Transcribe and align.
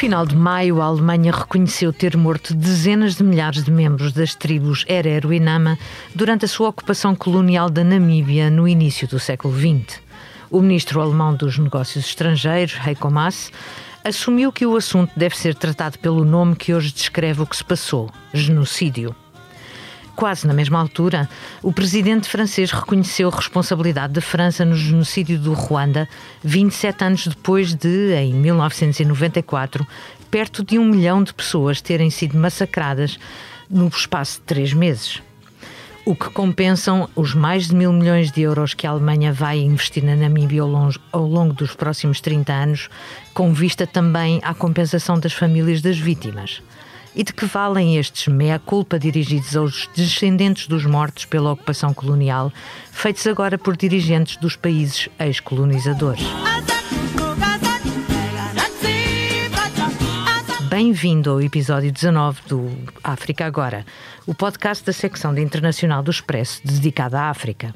final 0.00 0.24
de 0.24 0.34
maio, 0.34 0.80
a 0.80 0.86
Alemanha 0.86 1.30
reconheceu 1.30 1.92
ter 1.92 2.16
morto 2.16 2.54
dezenas 2.54 3.16
de 3.16 3.22
milhares 3.22 3.62
de 3.62 3.70
membros 3.70 4.14
das 4.14 4.34
tribos 4.34 4.82
Herero 4.88 5.30
e 5.30 5.38
Nama 5.38 5.78
durante 6.14 6.46
a 6.46 6.48
sua 6.48 6.70
ocupação 6.70 7.14
colonial 7.14 7.68
da 7.68 7.84
Namíbia 7.84 8.48
no 8.48 8.66
início 8.66 9.06
do 9.06 9.20
século 9.20 9.54
XX. 9.54 10.00
O 10.50 10.62
ministro 10.62 11.02
alemão 11.02 11.34
dos 11.34 11.58
Negócios 11.58 12.06
Estrangeiros, 12.06 12.78
Heiko 12.82 13.10
Maas, 13.10 13.52
assumiu 14.02 14.50
que 14.50 14.64
o 14.64 14.74
assunto 14.74 15.12
deve 15.14 15.36
ser 15.36 15.54
tratado 15.54 15.98
pelo 15.98 16.24
nome 16.24 16.56
que 16.56 16.72
hoje 16.72 16.94
descreve 16.94 17.42
o 17.42 17.46
que 17.46 17.58
se 17.58 17.64
passou: 17.64 18.10
genocídio. 18.32 19.14
Quase 20.20 20.46
na 20.46 20.52
mesma 20.52 20.78
altura, 20.78 21.26
o 21.62 21.72
presidente 21.72 22.28
francês 22.28 22.70
reconheceu 22.70 23.30
a 23.30 23.34
responsabilidade 23.34 24.12
da 24.12 24.20
França 24.20 24.66
no 24.66 24.76
genocídio 24.76 25.38
do 25.38 25.54
Ruanda, 25.54 26.06
27 26.44 27.04
anos 27.04 27.26
depois 27.26 27.72
de, 27.72 28.12
em 28.12 28.34
1994, 28.34 29.86
perto 30.30 30.62
de 30.62 30.78
um 30.78 30.84
milhão 30.84 31.22
de 31.22 31.32
pessoas 31.32 31.80
terem 31.80 32.10
sido 32.10 32.36
massacradas 32.36 33.18
no 33.70 33.88
espaço 33.88 34.40
de 34.40 34.42
três 34.42 34.74
meses. 34.74 35.22
O 36.04 36.14
que 36.14 36.28
compensam 36.28 37.08
os 37.16 37.34
mais 37.34 37.68
de 37.68 37.74
mil 37.74 37.90
milhões 37.90 38.30
de 38.30 38.42
euros 38.42 38.74
que 38.74 38.86
a 38.86 38.90
Alemanha 38.90 39.32
vai 39.32 39.58
investir 39.58 40.04
na 40.04 40.14
Namíbia 40.14 40.60
ao 40.60 41.26
longo, 41.26 41.54
dos 41.54 41.74
próximos 41.74 42.20
30 42.20 42.52
anos, 42.52 42.90
com 43.32 43.54
vista 43.54 43.86
também 43.86 44.38
à 44.44 44.52
compensação 44.52 45.18
das 45.18 45.32
famílias 45.32 45.80
das 45.80 45.96
vítimas. 45.96 46.60
E 47.14 47.24
de 47.24 47.32
que 47.32 47.44
valem 47.44 47.98
estes 47.98 48.28
meia-culpa 48.28 48.96
dirigidos 48.96 49.56
aos 49.56 49.88
descendentes 49.96 50.68
dos 50.68 50.86
mortos 50.86 51.24
pela 51.24 51.50
ocupação 51.50 51.92
colonial, 51.92 52.52
feitos 52.92 53.26
agora 53.26 53.58
por 53.58 53.76
dirigentes 53.76 54.36
dos 54.36 54.54
países 54.54 55.08
ex-colonizadores? 55.18 56.22
Bem-vindo 60.68 61.30
ao 61.30 61.42
episódio 61.42 61.90
19 61.90 62.42
do 62.46 62.70
África 63.02 63.44
Agora, 63.44 63.84
o 64.24 64.32
podcast 64.32 64.84
da 64.84 64.92
secção 64.92 65.34
de 65.34 65.42
Internacional 65.42 66.04
do 66.04 66.12
Expresso 66.12 66.60
dedicada 66.64 67.22
à 67.22 67.28
África. 67.28 67.74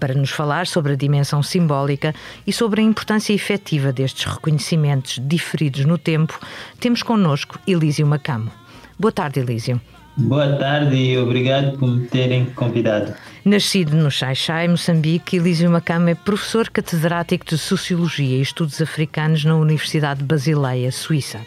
Para 0.00 0.14
nos 0.14 0.30
falar 0.30 0.66
sobre 0.66 0.94
a 0.94 0.96
dimensão 0.96 1.42
simbólica 1.42 2.14
e 2.46 2.52
sobre 2.52 2.80
a 2.80 2.84
importância 2.84 3.34
efetiva 3.34 3.92
destes 3.92 4.24
reconhecimentos 4.24 5.20
diferidos 5.22 5.84
no 5.84 5.98
tempo, 5.98 6.40
temos 6.80 7.02
connosco 7.02 7.60
Elísio 7.66 8.06
Macamo. 8.06 8.61
Boa 9.02 9.10
tarde, 9.10 9.40
Elísio. 9.40 9.80
Boa 10.16 10.56
tarde 10.58 10.94
e 10.94 11.18
obrigado 11.18 11.76
por 11.76 11.88
me 11.88 12.06
terem 12.06 12.44
convidado. 12.44 13.12
Nascido 13.44 13.96
no 13.96 14.08
Xai-Xai, 14.08 14.68
Moçambique, 14.68 15.38
Elísio 15.38 15.68
Macama 15.68 16.10
é 16.10 16.14
professor 16.14 16.70
catedrático 16.70 17.44
de 17.44 17.58
Sociologia 17.58 18.38
e 18.38 18.40
Estudos 18.40 18.80
Africanos 18.80 19.44
na 19.44 19.56
Universidade 19.56 20.20
de 20.20 20.26
Basileia, 20.26 20.92
Suíça. 20.92 21.40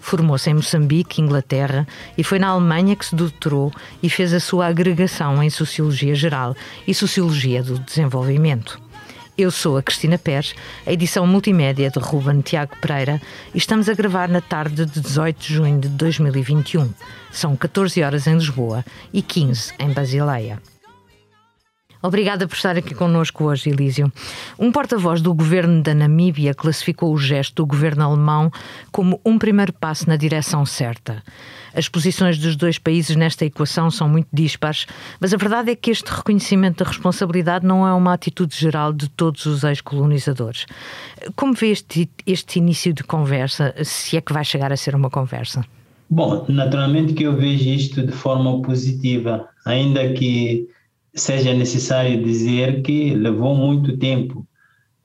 Formou-se 0.00 0.50
em 0.50 0.54
Moçambique, 0.54 1.22
Inglaterra, 1.22 1.86
e 2.18 2.24
foi 2.24 2.40
na 2.40 2.48
Alemanha 2.48 2.96
que 2.96 3.06
se 3.06 3.14
doutorou 3.14 3.70
e 4.02 4.10
fez 4.10 4.34
a 4.34 4.40
sua 4.40 4.66
agregação 4.66 5.40
em 5.40 5.48
Sociologia 5.48 6.16
Geral 6.16 6.56
e 6.88 6.92
Sociologia 6.92 7.62
do 7.62 7.78
Desenvolvimento. 7.78 8.80
Eu 9.38 9.50
sou 9.50 9.76
a 9.76 9.82
Cristina 9.82 10.16
Pérez, 10.16 10.54
a 10.86 10.92
edição 10.94 11.26
multimédia 11.26 11.90
de 11.90 11.98
Ruben 11.98 12.40
Tiago 12.40 12.74
Pereira 12.80 13.20
e 13.54 13.58
estamos 13.58 13.86
a 13.86 13.92
gravar 13.92 14.30
na 14.30 14.40
tarde 14.40 14.86
de 14.86 14.98
18 14.98 15.38
de 15.38 15.54
junho 15.54 15.78
de 15.78 15.88
2021. 15.90 16.90
São 17.30 17.54
14 17.54 18.02
horas 18.02 18.26
em 18.26 18.32
Lisboa 18.32 18.82
e 19.12 19.20
15 19.20 19.74
em 19.78 19.92
Basileia. 19.92 20.58
Obrigada 22.02 22.46
por 22.46 22.54
estar 22.54 22.76
aqui 22.76 22.94
connosco 22.94 23.44
hoje, 23.44 23.70
Elísio. 23.70 24.12
Um 24.58 24.70
porta-voz 24.70 25.20
do 25.20 25.34
governo 25.34 25.82
da 25.82 25.94
Namíbia 25.94 26.54
classificou 26.54 27.12
o 27.12 27.18
gesto 27.18 27.56
do 27.56 27.66
governo 27.66 28.04
alemão 28.04 28.50
como 28.92 29.20
um 29.24 29.38
primeiro 29.38 29.72
passo 29.72 30.08
na 30.08 30.16
direção 30.16 30.64
certa. 30.66 31.22
As 31.74 31.88
posições 31.88 32.38
dos 32.38 32.56
dois 32.56 32.78
países 32.78 33.16
nesta 33.16 33.44
equação 33.44 33.90
são 33.90 34.08
muito 34.08 34.28
dispares, 34.32 34.86
mas 35.20 35.34
a 35.34 35.36
verdade 35.36 35.70
é 35.70 35.76
que 35.76 35.90
este 35.90 36.10
reconhecimento 36.10 36.82
da 36.82 36.90
responsabilidade 36.90 37.66
não 37.66 37.86
é 37.86 37.92
uma 37.92 38.14
atitude 38.14 38.56
geral 38.56 38.92
de 38.92 39.08
todos 39.10 39.44
os 39.46 39.62
ex-colonizadores. 39.62 40.66
Como 41.34 41.52
vê 41.52 41.68
este, 41.68 42.08
este 42.26 42.58
início 42.58 42.92
de 42.92 43.02
conversa, 43.04 43.74
se 43.84 44.16
é 44.16 44.20
que 44.20 44.32
vai 44.32 44.44
chegar 44.44 44.72
a 44.72 44.76
ser 44.76 44.94
uma 44.94 45.10
conversa? 45.10 45.64
Bom, 46.08 46.46
naturalmente 46.48 47.14
que 47.14 47.24
eu 47.24 47.36
vejo 47.36 47.68
isto 47.68 48.06
de 48.06 48.12
forma 48.12 48.62
positiva, 48.62 49.48
ainda 49.64 50.12
que 50.12 50.68
seja 51.16 51.54
necessário 51.54 52.22
dizer 52.22 52.82
que 52.82 53.14
levou 53.14 53.54
muito 53.54 53.96
tempo, 53.96 54.46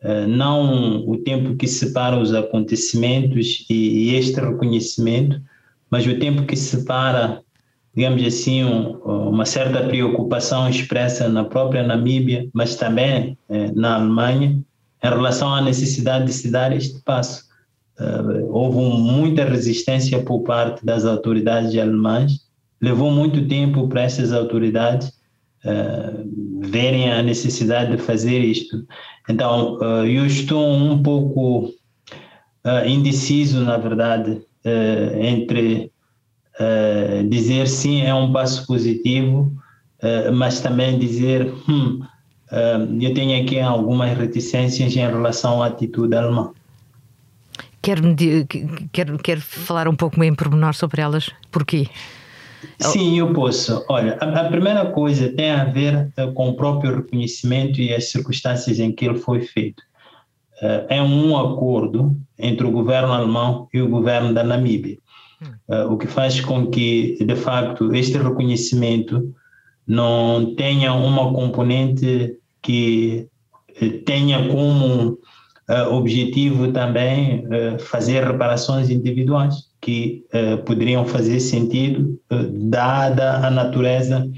eh, 0.01 0.27
não 0.27 1.07
o 1.09 1.17
tempo 1.17 1.55
que 1.55 1.67
separa 1.67 2.19
os 2.19 2.33
acontecimentos 2.33 3.65
e 3.69 4.13
este 4.15 4.39
reconhecimento, 4.39 5.41
mas 5.89 6.05
o 6.05 6.19
tempo 6.19 6.43
que 6.43 6.55
separa, 6.55 7.41
digamos 7.95 8.23
assim, 8.25 8.63
uma 8.63 9.45
certa 9.45 9.83
preocupação 9.87 10.69
expressa 10.69 11.29
na 11.29 11.45
própria 11.45 11.83
Namíbia, 11.83 12.47
mas 12.53 12.75
também 12.75 13.37
eh, 13.49 13.71
na 13.73 13.95
Alemanha, 13.95 14.61
em 15.03 15.09
relação 15.09 15.53
à 15.53 15.61
necessidade 15.61 16.25
de 16.25 16.33
se 16.33 16.51
dar 16.51 16.75
este 16.75 17.01
passo. 17.03 17.45
Eh, 17.97 18.45
houve 18.49 18.77
muita 18.99 19.45
resistência 19.45 20.21
por 20.21 20.41
parte 20.41 20.85
das 20.85 21.05
autoridades 21.05 21.77
alemãs, 21.77 22.41
levou 22.81 23.11
muito 23.11 23.47
tempo 23.47 23.87
para 23.87 24.01
essas 24.01 24.33
autoridades 24.33 25.20
uh, 25.65 26.69
verem 26.69 27.11
a 27.11 27.21
necessidade 27.21 27.95
de 27.95 28.01
fazer 28.01 28.39
isto. 28.39 28.85
Então, 29.29 29.77
uh, 29.77 30.05
eu 30.05 30.25
estou 30.25 30.73
um 30.73 31.01
pouco 31.01 31.67
uh, 31.67 32.87
indeciso, 32.87 33.61
na 33.61 33.77
verdade, 33.77 34.41
entre 35.19 35.91
dizer 37.27 37.67
sim, 37.67 38.03
é 38.03 38.13
um 38.13 38.31
passo 38.31 38.67
positivo, 38.67 39.51
mas 40.35 40.61
também 40.61 40.99
dizer, 40.99 41.51
hum, 41.67 42.03
eu 43.01 43.11
tenho 43.15 43.43
aqui 43.43 43.59
algumas 43.59 44.15
reticências 44.15 44.95
em 44.95 44.99
relação 44.99 45.63
à 45.63 45.67
atitude 45.67 46.15
alemã. 46.15 46.51
Quer, 47.81 47.97
quer, 48.91 49.17
quer 49.23 49.39
falar 49.39 49.87
um 49.87 49.95
pouco 49.95 50.23
em 50.23 50.35
pormenor 50.35 50.75
sobre 50.75 51.01
elas? 51.01 51.31
Porquê? 51.51 51.87
Sim, 52.79 53.17
eu 53.17 53.33
posso. 53.33 53.83
Olha, 53.89 54.17
a, 54.19 54.41
a, 54.41 54.49
primeira 54.49 54.85
coisa 54.87 55.29
tem 55.29 55.51
a 55.51 55.65
ver 55.65 56.11
uh, 56.17 56.31
com 56.33 56.49
o 56.49 56.55
próprio 56.55 56.95
reconhecimento 56.95 57.81
e 57.81 57.93
as 57.93 58.09
circunstâncias 58.11 58.79
em 58.79 58.91
que 58.91 59.05
ele 59.05 59.17
foi 59.17 59.41
feito. 59.41 59.81
Uh, 60.61 60.85
é 60.89 61.01
um 61.01 61.37
acordo 61.37 62.15
entre 62.37 62.65
o 62.65 62.71
governo 62.71 63.11
alemão 63.11 63.67
e 63.73 63.81
o 63.81 63.89
governo 63.89 64.33
da 64.33 64.43
Namíbia, 64.43 64.97
uh, 65.67 65.91
o 65.91 65.97
que 65.97 66.07
faz 66.07 66.39
com 66.41 66.67
que, 66.67 67.17
de 67.23 67.35
facto, 67.35 67.93
este 67.95 68.17
reconhecimento 68.17 69.33
não 69.87 70.53
tenha 70.55 70.93
uma 70.93 71.33
componente 71.33 72.37
que 72.61 73.27
tenha 74.05 74.47
como 74.49 75.17
objetivo 75.89 76.71
também 76.71 77.45
fazer 77.79 78.23
reparações 78.23 78.89
individuais 78.89 79.70
que 79.81 80.23
uh, 80.33 80.63
poderiam 80.63 81.05
fazer 81.05 81.39
sentido, 81.39 82.19
uh, 82.31 82.69
dada 82.69 83.45
a 83.45 83.49
natureza 83.49 84.29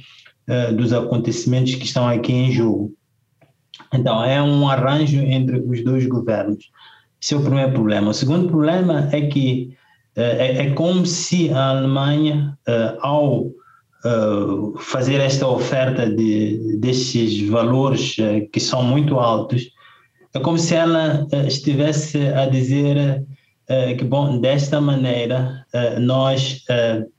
uh, 0.48 0.74
dos 0.74 0.94
acontecimentos 0.94 1.76
que 1.76 1.86
estão 1.86 2.08
aqui 2.08 2.32
em 2.32 2.52
jogo. 2.52 2.94
Então, 3.94 4.24
é 4.24 4.42
um 4.42 4.68
arranjo 4.68 5.20
entre 5.20 5.60
os 5.60 5.84
dois 5.84 6.08
governos. 6.08 6.72
Esse 7.22 7.34
é 7.34 7.38
o 7.38 7.44
primeiro 7.44 7.74
problema. 7.74 8.10
O 8.10 8.14
segundo 8.14 8.48
problema 8.48 9.10
é 9.12 9.28
que 9.28 9.76
é, 10.16 10.66
é, 10.66 10.70
como 10.72 11.06
se 11.06 11.50
a 11.52 11.70
Alemanha, 11.70 12.58
ao 13.00 13.50
fazer 14.78 15.20
esta 15.20 15.48
oferta 15.48 16.08
de, 16.08 16.78
destes 16.78 17.48
valores 17.48 18.16
que 18.52 18.60
são 18.60 18.84
muito 18.84 19.20
altos, 19.20 19.70
é 20.34 20.40
como 20.40 20.58
se 20.58 20.76
ela 20.76 21.26
estivesse 21.48 22.18
a 22.28 22.46
dizer 22.46 23.24
que, 23.98 24.04
bom, 24.04 24.40
desta 24.40 24.82
maneira, 24.82 25.66
uh, 25.74 26.00
nós 26.00 26.64
uh, 26.70 27.10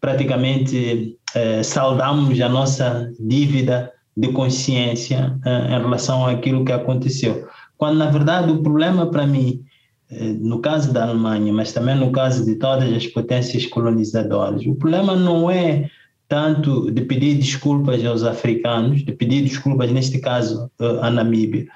praticamente 0.00 1.18
saldamos 1.64 2.40
a 2.40 2.48
nossa 2.48 3.12
dívida 3.18 3.90
de 4.16 4.28
consciência 4.28 5.36
em 5.44 5.82
relação 5.82 6.24
àquilo 6.24 6.64
que 6.64 6.70
aconteceu. 6.70 7.48
Quando, 7.76 7.98
na 7.98 8.08
verdade, 8.08 8.52
o 8.52 8.62
problema 8.62 9.10
para 9.10 9.26
mim, 9.26 9.64
no 10.38 10.60
caso 10.60 10.92
da 10.92 11.02
Alemanha, 11.02 11.52
mas 11.52 11.72
também 11.72 11.96
no 11.96 12.12
caso 12.12 12.46
de 12.46 12.54
todas 12.54 12.92
as 12.92 13.08
potências 13.08 13.66
colonizadoras, 13.66 14.64
o 14.64 14.76
problema 14.76 15.16
não 15.16 15.50
é 15.50 15.90
tanto 16.28 16.88
de 16.92 17.02
pedir 17.02 17.34
desculpas 17.34 18.04
aos 18.04 18.22
africanos, 18.22 19.04
de 19.04 19.10
pedir 19.10 19.42
desculpas, 19.42 19.90
neste 19.90 20.20
caso, 20.20 20.70
à 21.00 21.10
Namíbia. 21.10 21.66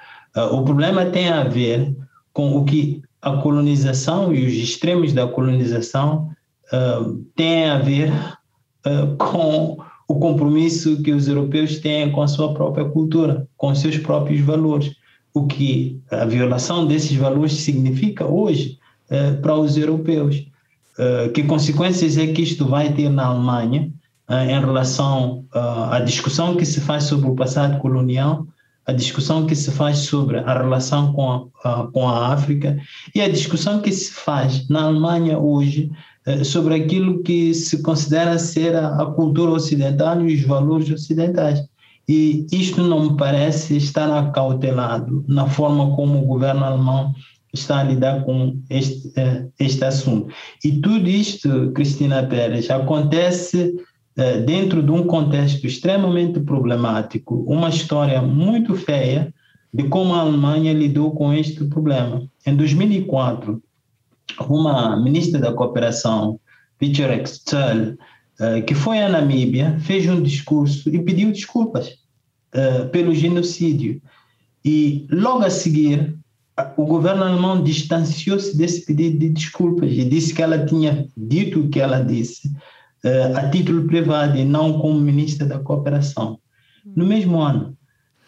O 0.53 0.63
problema 0.63 1.05
tem 1.07 1.27
a 1.27 1.43
ver 1.43 1.93
com 2.31 2.55
o 2.55 2.63
que 2.63 3.01
a 3.21 3.37
colonização 3.37 4.33
e 4.33 4.45
os 4.45 4.53
extremos 4.53 5.13
da 5.13 5.27
colonização 5.27 6.29
uh, 6.73 7.15
têm 7.35 7.69
a 7.69 7.77
ver 7.77 8.11
uh, 8.85 9.15
com 9.17 9.77
o 10.07 10.15
compromisso 10.15 11.01
que 11.03 11.11
os 11.11 11.27
europeus 11.27 11.79
têm 11.79 12.11
com 12.11 12.21
a 12.21 12.27
sua 12.27 12.53
própria 12.53 12.85
cultura, 12.85 13.47
com 13.57 13.75
seus 13.75 13.97
próprios 13.97 14.41
valores. 14.41 14.95
O 15.33 15.45
que 15.45 16.01
a 16.09 16.25
violação 16.25 16.87
desses 16.87 17.15
valores 17.15 17.53
significa 17.53 18.25
hoje 18.25 18.79
uh, 19.11 19.39
para 19.41 19.55
os 19.55 19.77
europeus. 19.77 20.47
que 21.33 21.43
consequências 21.43 22.17
é 22.17 22.27
que 22.27 22.41
isto 22.41 22.65
vai 22.65 22.91
ter 22.91 23.09
na 23.09 23.27
Alemanha 23.27 23.89
em 24.29 24.59
relação 24.59 25.45
à 25.53 25.97
discussão 26.01 26.57
que 26.57 26.65
se 26.65 26.81
faz 26.81 27.05
sobre 27.05 27.29
o 27.29 27.35
passado 27.35 27.79
colonial, 27.79 28.45
a 28.89 28.93
discussão 28.93 29.45
que 29.45 29.55
se 29.55 29.71
faz 29.71 29.99
sobre 29.99 30.39
a 30.39 30.53
relação 30.53 31.13
com 31.13 31.49
a, 31.63 31.87
com 31.87 32.07
a 32.07 32.33
África 32.33 32.77
e 33.13 33.21
a 33.21 33.29
discussão 33.29 33.81
que 33.81 33.91
se 33.91 34.11
faz 34.11 34.67
na 34.67 34.83
Alemanha 34.83 35.37
hoje 35.37 35.91
sobre 36.43 36.75
aquilo 36.75 37.23
que 37.23 37.53
se 37.53 37.81
considera 37.81 38.37
ser 38.37 38.75
a, 38.75 39.05
cultura 39.07 39.51
ocidental 39.51 40.21
e 40.27 40.35
os 40.35 40.41
valores 40.43 40.89
ocidentais. 40.89 41.63
E 42.07 42.45
isto 42.51 42.81
não 42.81 43.11
me 43.11 43.17
parece 43.17 43.77
estar 43.77 44.11
acautelado 44.11 45.23
na 45.27 45.47
forma 45.47 45.95
como 45.95 46.19
o 46.19 46.25
governo 46.25 46.63
alemão 46.63 47.13
está 47.53 47.79
a 47.79 47.83
lidar 47.83 48.23
com 48.25 48.59
este, 48.69 49.11
eh, 49.15 49.45
este 49.59 49.83
assunto. 49.83 50.31
E 50.63 50.71
tudo 50.81 51.07
isto, 51.07 51.71
Cristina 51.71 52.23
Pérez, 52.23 52.69
acontece 52.69 53.75
eh, 53.75 53.83
dentro 54.45 54.83
de 54.83 54.91
um 54.91 55.05
contexto 55.05 55.65
extremamente 55.65 56.39
problemático, 56.39 57.43
uma 57.47 57.69
história 57.69 58.21
muito 58.21 58.75
feia 58.75 59.33
de 59.73 59.83
como 59.83 60.13
a 60.13 60.19
Alemanha 60.19 60.73
lidou 60.73 61.11
com 61.11 61.33
este 61.33 61.63
problema. 61.65 62.27
Em 62.45 62.55
2004, 62.55 63.61
uma 64.47 64.95
ministra 65.01 65.39
da 65.39 65.53
Cooperação, 65.53 66.39
Victor 66.79 67.11
Extel, 67.11 67.95
eh, 68.39 68.61
que 68.61 68.73
foi 68.73 68.99
à 68.99 69.09
Namíbia, 69.09 69.77
fez 69.81 70.07
um 70.07 70.21
discurso 70.21 70.89
e 70.89 70.99
pediu 70.99 71.31
desculpas 71.31 71.97
pelo 72.91 73.13
genocídio. 73.13 74.01
E 74.65 75.05
logo 75.11 75.45
a 75.45 75.49
seguir, 75.49 76.17
o 76.75 76.85
governo 76.85 77.23
alemão 77.23 77.63
distanciou-se 77.63 78.57
desse 78.57 78.85
pedido 78.85 79.19
de 79.19 79.29
desculpas 79.29 79.91
e 79.91 80.03
disse 80.03 80.33
que 80.33 80.41
ela 80.41 80.65
tinha 80.65 81.07
dito 81.15 81.61
o 81.61 81.69
que 81.69 81.79
ela 81.79 81.99
disse 81.99 82.51
uh, 83.03 83.37
a 83.37 83.49
título 83.49 83.85
privado 83.87 84.37
e 84.37 84.45
não 84.45 84.79
como 84.79 84.99
ministra 84.99 85.45
da 85.45 85.59
cooperação. 85.59 86.39
No 86.95 87.05
mesmo 87.05 87.41
ano, 87.41 87.77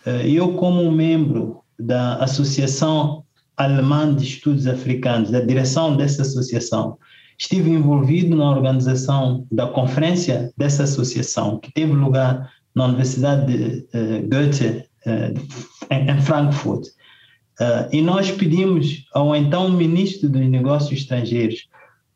uh, 0.05 0.09
eu 0.25 0.53
como 0.53 0.91
membro 0.91 1.61
da 1.79 2.15
Associação 2.17 3.23
Alemã 3.57 4.13
de 4.13 4.23
Estudos 4.23 4.67
Africanos, 4.67 5.31
da 5.31 5.39
direção 5.39 5.95
dessa 5.95 6.21
associação, 6.21 6.97
estive 7.37 7.71
envolvido 7.71 8.35
na 8.35 8.49
organização 8.49 9.45
da 9.51 9.67
conferência 9.67 10.51
dessa 10.57 10.83
associação, 10.83 11.59
que 11.59 11.73
teve 11.73 11.93
lugar 11.93 12.51
na 12.75 12.85
Universidade 12.85 13.45
de 13.45 13.87
uh, 13.97 14.29
Goethe, 14.29 14.85
em 15.89 16.21
Frankfurt. 16.21 16.87
Uh, 17.59 17.87
e 17.91 18.01
nós 18.01 18.31
pedimos 18.31 19.05
ao 19.13 19.35
então 19.35 19.69
ministro 19.69 20.27
dos 20.29 20.41
Negócios 20.47 20.99
Estrangeiros, 20.99 21.67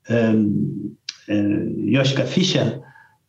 um, 0.09 0.95
uh, 1.29 1.91
Joschka 1.91 2.25
Fischer, 2.25 2.79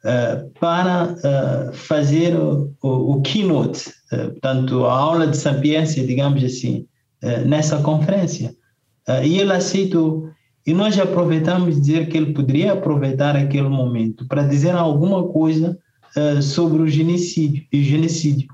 uh, 0.05 0.51
para 0.59 1.15
uh, 1.15 1.73
fazer 1.73 2.37
o, 2.37 2.73
o, 2.83 3.13
o 3.13 3.23
keynote, 3.23 3.93
portanto, 4.11 4.85
a 4.85 4.93
aula 4.93 5.27
de 5.27 5.37
sapiência, 5.37 6.07
digamos 6.07 6.43
assim, 6.45 6.87
nessa 7.45 7.79
conferência. 7.79 8.55
e 9.25 9.41
ele 9.41 9.53
aceitou. 9.53 10.31
E 10.65 10.73
nós 10.73 10.97
aproveitamos 10.97 11.81
dizer 11.81 12.09
que 12.09 12.17
ele 12.17 12.33
poderia 12.33 12.75
aproveitar 12.75 13.35
aquele 13.35 13.69
momento 13.69 14.25
para 14.29 14.45
dizer 14.45 14.77
alguma 14.77 15.27
coisa 15.27 15.77
sobre 16.41 16.83
o 16.83 16.89
genocídio. 16.89 17.65
E 17.73 17.83
genocídio. 17.83 18.49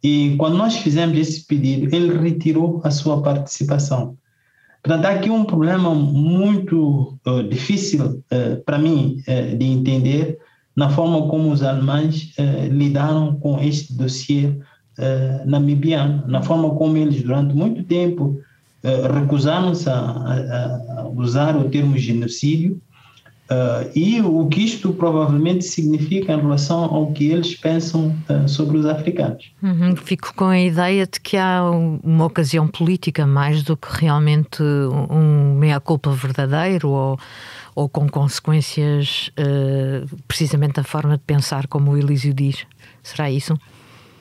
E 0.00 0.36
quando 0.36 0.56
nós 0.56 0.76
fizemos 0.76 1.18
esse 1.18 1.44
pedido, 1.44 1.92
ele 1.92 2.16
retirou 2.18 2.80
a 2.84 2.90
sua 2.92 3.20
participação. 3.20 4.16
Portanto, 4.84 5.06
há 5.06 5.10
aqui 5.12 5.30
um 5.30 5.46
problema 5.46 5.94
muito 5.94 7.18
uh, 7.26 7.42
difícil 7.42 8.22
uh, 8.30 8.62
para 8.66 8.78
mim 8.78 9.16
uh, 9.26 9.56
de 9.56 9.64
entender 9.64 10.38
na 10.76 10.90
forma 10.90 11.26
como 11.26 11.50
os 11.50 11.62
alemães 11.62 12.34
lidaram 12.68 13.36
com 13.36 13.60
este 13.60 13.94
dossiê 13.94 14.58
namibiano, 15.46 16.24
na 16.26 16.42
forma 16.42 16.68
como 16.74 16.96
eles, 16.96 17.22
durante 17.22 17.54
muito 17.54 17.84
tempo, 17.84 18.40
recusaram-se 19.14 19.88
a, 19.88 19.94
a, 19.94 21.00
a 21.02 21.08
usar 21.10 21.56
o 21.56 21.70
termo 21.70 21.96
genocídio 21.96 22.82
Uh, 23.44 23.90
e 23.94 24.22
o 24.22 24.46
que 24.46 24.64
isto 24.64 24.90
provavelmente 24.94 25.66
significa 25.66 26.32
em 26.32 26.40
relação 26.40 26.82
ao 26.84 27.12
que 27.12 27.26
eles 27.26 27.54
pensam 27.54 28.16
uh, 28.30 28.48
sobre 28.48 28.78
os 28.78 28.86
africanos. 28.86 29.52
Uhum, 29.62 29.94
fico 29.96 30.32
com 30.34 30.46
a 30.46 30.58
ideia 30.58 31.06
de 31.06 31.20
que 31.20 31.36
há 31.36 31.62
uma 32.02 32.24
ocasião 32.24 32.66
política 32.66 33.26
mais 33.26 33.62
do 33.62 33.76
que 33.76 33.88
realmente 34.00 34.62
um 34.62 35.56
meia-culpa 35.56 36.10
verdadeiro 36.10 36.88
ou, 36.88 37.18
ou 37.74 37.86
com 37.86 38.08
consequências 38.08 39.30
uh, 39.38 40.16
precisamente 40.26 40.74
da 40.74 40.84
forma 40.84 41.18
de 41.18 41.22
pensar, 41.24 41.66
como 41.66 41.90
o 41.90 41.98
Elísio 41.98 42.32
diz. 42.32 42.64
Será 43.02 43.30
isso? 43.30 43.58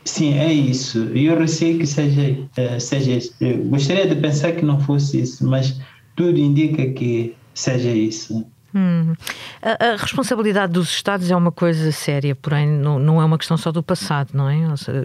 Sim, 0.03 0.33
é 0.33 0.51
isso. 0.51 0.97
Eu 1.15 1.39
receio 1.39 1.79
que 1.79 1.87
seja, 1.87 2.37
seja 2.77 3.11
isso. 3.13 3.33
Eu 3.39 3.63
gostaria 3.63 4.05
de 4.05 4.15
pensar 4.15 4.51
que 4.51 4.65
não 4.65 4.81
fosse 4.81 5.21
isso, 5.21 5.47
mas 5.47 5.79
tudo 6.13 6.37
indica 6.37 6.85
que 6.87 7.33
seja 7.53 7.89
isso. 7.89 8.45
Hum. 8.75 9.13
A, 9.61 9.91
a, 9.91 9.95
responsabilidade 9.97 10.73
dos 10.73 10.89
Estados 10.89 11.29
é 11.29 11.35
uma 11.35 11.51
coisa 11.51 11.91
séria, 11.91 12.35
porém 12.35 12.67
não, 12.67 12.97
não 12.97 13.21
é 13.21 13.25
uma 13.25 13.37
questão 13.37 13.55
só 13.55 13.71
do 13.71 13.83
passado, 13.83 14.31
não 14.33 14.49
é? 14.49 14.57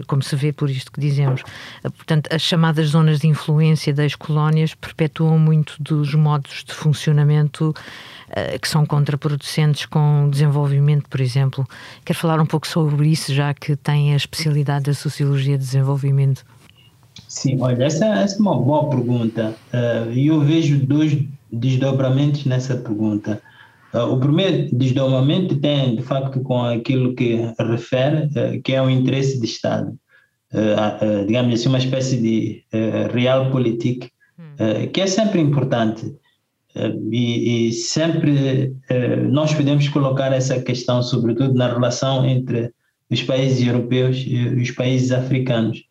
Como 0.07 0.23
se 0.23 0.35
vê 0.35 0.51
por 0.51 0.69
isto 0.69 0.91
que 0.91 0.99
dizemos. 0.99 1.43
Portanto, 1.83 2.29
as 2.33 2.41
chamadas 2.41 2.87
zonas 2.87 3.19
de 3.19 3.27
influência 3.27 3.93
das 3.93 4.15
colónias 4.15 4.73
perpetuam 4.73 5.37
muito 5.37 5.75
dos 5.79 6.15
modos 6.15 6.63
de 6.63 6.73
funcionamento 6.73 7.69
uh, 7.69 8.59
que 8.59 8.67
são 8.67 8.85
contraproducentes 8.85 9.85
com 9.85 10.25
o 10.25 10.31
desenvolvimento, 10.31 11.07
por 11.07 11.21
exemplo. 11.21 11.67
Quer 12.03 12.15
falar 12.15 12.39
um 12.39 12.47
pouco 12.47 12.67
sobre 12.67 13.07
isso, 13.09 13.31
já 13.33 13.53
que 13.53 13.75
tem 13.75 14.13
a 14.13 14.15
especialidade 14.15 14.85
da 14.85 14.93
Sociologia 14.95 15.57
de 15.57 15.63
Desenvolvimento? 15.63 16.43
Sim, 17.27 17.61
olha, 17.61 17.83
essa, 17.83 18.05
essa 18.05 18.35
é 18.37 18.39
uma 18.39 18.57
boa 18.57 18.89
pergunta. 18.89 19.55
Uh, 19.71 20.11
e 20.11 20.27
eu 20.27 20.41
vejo 20.41 20.79
dois 20.79 21.15
desdobramentos 21.51 22.45
nessa 22.45 22.75
pergunta. 22.75 23.41
Uh, 23.93 24.13
o 24.13 24.19
primeiro 24.19 24.75
desdobramento 24.75 25.55
tem, 25.59 25.95
de 25.95 26.03
facto, 26.03 26.39
com 26.41 26.63
aquilo 26.63 27.15
que 27.15 27.39
refere, 27.59 28.25
uh, 28.27 28.61
que 28.63 28.73
é 28.73 28.81
o 28.81 28.89
interesse 28.89 29.39
de 29.39 29.45
Estado. 29.45 29.97
Uh, 30.53 31.25
digamos 31.25 31.53
assim, 31.53 31.69
uma 31.69 31.77
espécie 31.77 32.17
de 32.17 32.63
realpolitik, 33.13 34.09
hum. 34.37 34.87
que 34.91 35.01
é 35.01 35.07
sempre 35.07 35.39
importante. 35.39 36.11
E, 37.11 37.67
e, 37.67 37.73
sempre 37.73 38.73
nós 39.29 39.53
podemos 39.53 39.87
colocar 39.89 40.31
essa 40.31 40.59
questão, 40.61 41.01
sobretudo 41.03 41.53
na 41.55 41.67
relação 41.67 42.25
entre 42.25 42.71
os 43.09 43.21
países 43.23 43.65
europeus 43.65 44.23
e 44.25 44.61
os 44.61 44.71
países 44.71 45.11
africanos, 45.11 45.83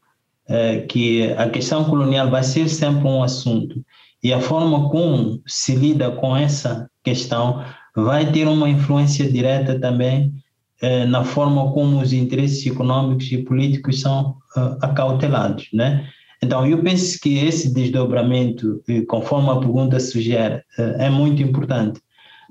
que 0.89 1.33
a 1.33 1.49
questão 1.51 1.85
colonial 1.85 2.31
vai 2.31 2.43
ser 2.43 2.69
sempre 2.69 3.07
um 3.07 3.23
assunto. 3.23 3.85
E 4.23 4.33
a 4.33 4.41
forma 4.41 4.89
como 4.89 5.43
se 5.47 5.75
lida 5.75 6.11
com 6.13 6.37
essa 6.37 6.89
questão 7.05 7.65
vai 7.95 8.31
ter 8.33 8.47
uma 8.47 8.69
influência 8.69 9.31
direta 9.31 9.79
também 9.79 10.33
eh, 10.81 11.07
na 11.07 11.25
forma 11.25 11.73
como 11.73 12.01
os 12.01 12.13
interesses 12.13 12.65
econômicos 12.65 13.31
e 13.33 13.39
políticos 13.39 14.01
são 14.01 14.37
uh, 14.57 14.79
acautelados, 14.81 15.69
né? 15.73 16.09
Então, 16.41 16.65
eu 16.65 16.81
penso 16.81 17.19
que 17.21 17.37
esse 17.39 17.75
desdobramento, 17.75 18.81
conforme 19.09 19.51
a 19.51 19.57
pergunta 19.57 19.99
sugere, 19.99 20.63
uh, 20.79 21.03
é 21.03 21.11
muito 21.11 21.43
importante. 21.43 22.01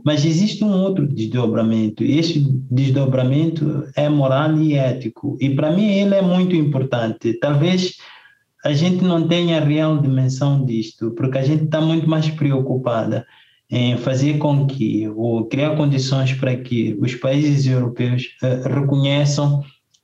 Mas 0.04 0.26
existe 0.26 0.62
um 0.62 0.74
outro 0.84 1.08
desdobramento, 1.08 2.04
e 2.04 2.20
esse 2.20 2.40
desdobramento 2.70 3.88
é 3.96 4.10
moral 4.10 4.58
e 4.58 4.76
ético, 4.76 5.38
e 5.40 5.50
para 5.56 5.72
mim 5.72 5.88
ele 5.88 6.14
é 6.14 6.22
muito 6.22 6.54
importante. 6.54 7.34
Talvez 7.40 7.96
a 8.66 8.74
gente 8.74 9.04
não 9.06 9.26
tenha 9.26 9.58
a 9.58 9.64
real 9.64 9.98
dimensão 10.00 10.66
disto, 10.66 11.12
porque 11.12 11.38
a 11.38 11.44
gente 11.44 11.64
está 11.64 11.80
muito 11.80 12.10
mais 12.10 12.30
preocupada 12.30 13.26
em 13.70 13.98
fazer 13.98 14.38
com 14.38 14.66
que, 14.66 15.08
ou 15.10 15.46
criar 15.46 15.76
condições 15.76 16.34
para 16.34 16.56
que 16.56 16.98
os 17.02 17.16
países 17.16 17.68
europeus 17.68 18.24
uh, 18.42 18.68
reconheçam 18.74 19.60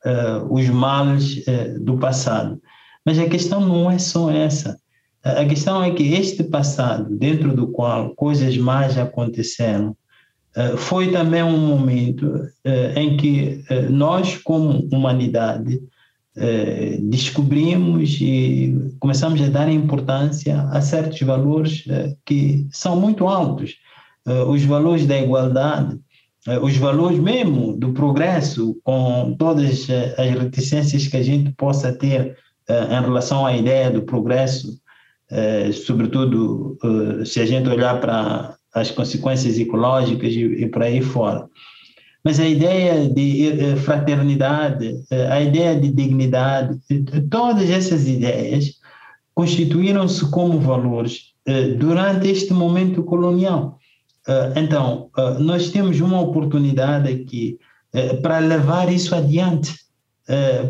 uh, 0.05 0.53
os 0.53 0.67
males 0.70 1.38
uh, 1.48 1.79
do 1.79 1.98
passado. 1.98 2.62
Mas 3.05 3.17
a 3.17 3.27
questão 3.27 3.62
não 3.62 3.89
é 3.89 3.98
só 3.98 4.29
essa. 4.29 4.77
A 5.24 5.46
questão 5.46 5.82
é 5.82 5.91
que 5.91 6.13
este 6.13 6.43
passado, 6.43 7.15
dentro 7.17 7.55
do 7.55 7.67
qual 7.67 8.13
coisas 8.15 8.58
mais 8.58 8.98
aconteceram, 8.98 9.96
foi 10.77 11.12
também 11.12 11.41
um 11.41 11.58
momento 11.58 12.29
em 12.96 13.15
que 13.15 13.63
nós, 13.89 14.38
como 14.38 14.86
humanidade, 14.91 15.82
eh, 16.35 16.97
descobrimos 16.99 18.17
e 18.19 18.91
começamos 18.99 19.39
a 19.39 19.49
dar 19.49 19.69
importância 19.69 20.63
a 20.71 20.81
certos 20.81 21.21
valores 21.21 21.83
eh, 21.87 22.15
que 22.25 22.67
são 22.71 22.99
muito 22.99 23.27
altos. 23.27 23.75
Eh, 24.27 24.43
os 24.43 24.63
valores 24.63 25.05
da 25.05 25.19
igualdade, 25.19 25.99
os 26.61 26.75
valores 26.75 27.19
mesmo 27.19 27.77
do 27.77 27.93
progresso, 27.93 28.77
com 28.83 29.33
todas 29.39 29.87
as 30.17 30.29
reticências 30.29 31.07
que 31.07 31.15
a 31.15 31.23
gente 31.23 31.53
possa 31.53 31.93
ter 31.93 32.35
em 32.69 33.01
relação 33.01 33.45
à 33.45 33.55
ideia 33.55 33.89
do 33.89 34.01
progresso, 34.01 34.77
sobretudo 35.85 36.77
se 37.25 37.39
a 37.39 37.45
gente 37.45 37.69
olhar 37.69 38.01
para 38.01 38.57
as 38.73 38.91
consequências 38.91 39.57
ecológicas 39.57 40.33
e, 40.33 40.41
e 40.41 40.67
por 40.67 40.83
aí 40.83 41.01
fora. 41.01 41.47
Mas 42.24 42.39
a 42.39 42.48
ideia 42.48 43.10
de 43.10 43.75
fraternidade, 43.84 45.03
a 45.30 45.42
ideia 45.42 45.80
de 45.80 45.92
dignidade, 45.92 46.80
todas 47.30 47.70
essas 47.70 48.08
ideias 48.08 48.72
constituíram-se 49.36 50.30
como 50.32 50.60
valores 50.60 51.34
durante 51.77 52.30
este 52.30 52.53
momento 52.53 53.03
colonial. 53.03 53.77
Então, 54.56 55.10
nós 55.39 55.70
temos 55.70 56.00
uma 56.00 56.22
oportunidade 56.22 57.12
aqui 57.12 57.60
para 58.22 58.39
levar 58.39 58.92
isso 58.92 59.13
adiante, 59.13 59.75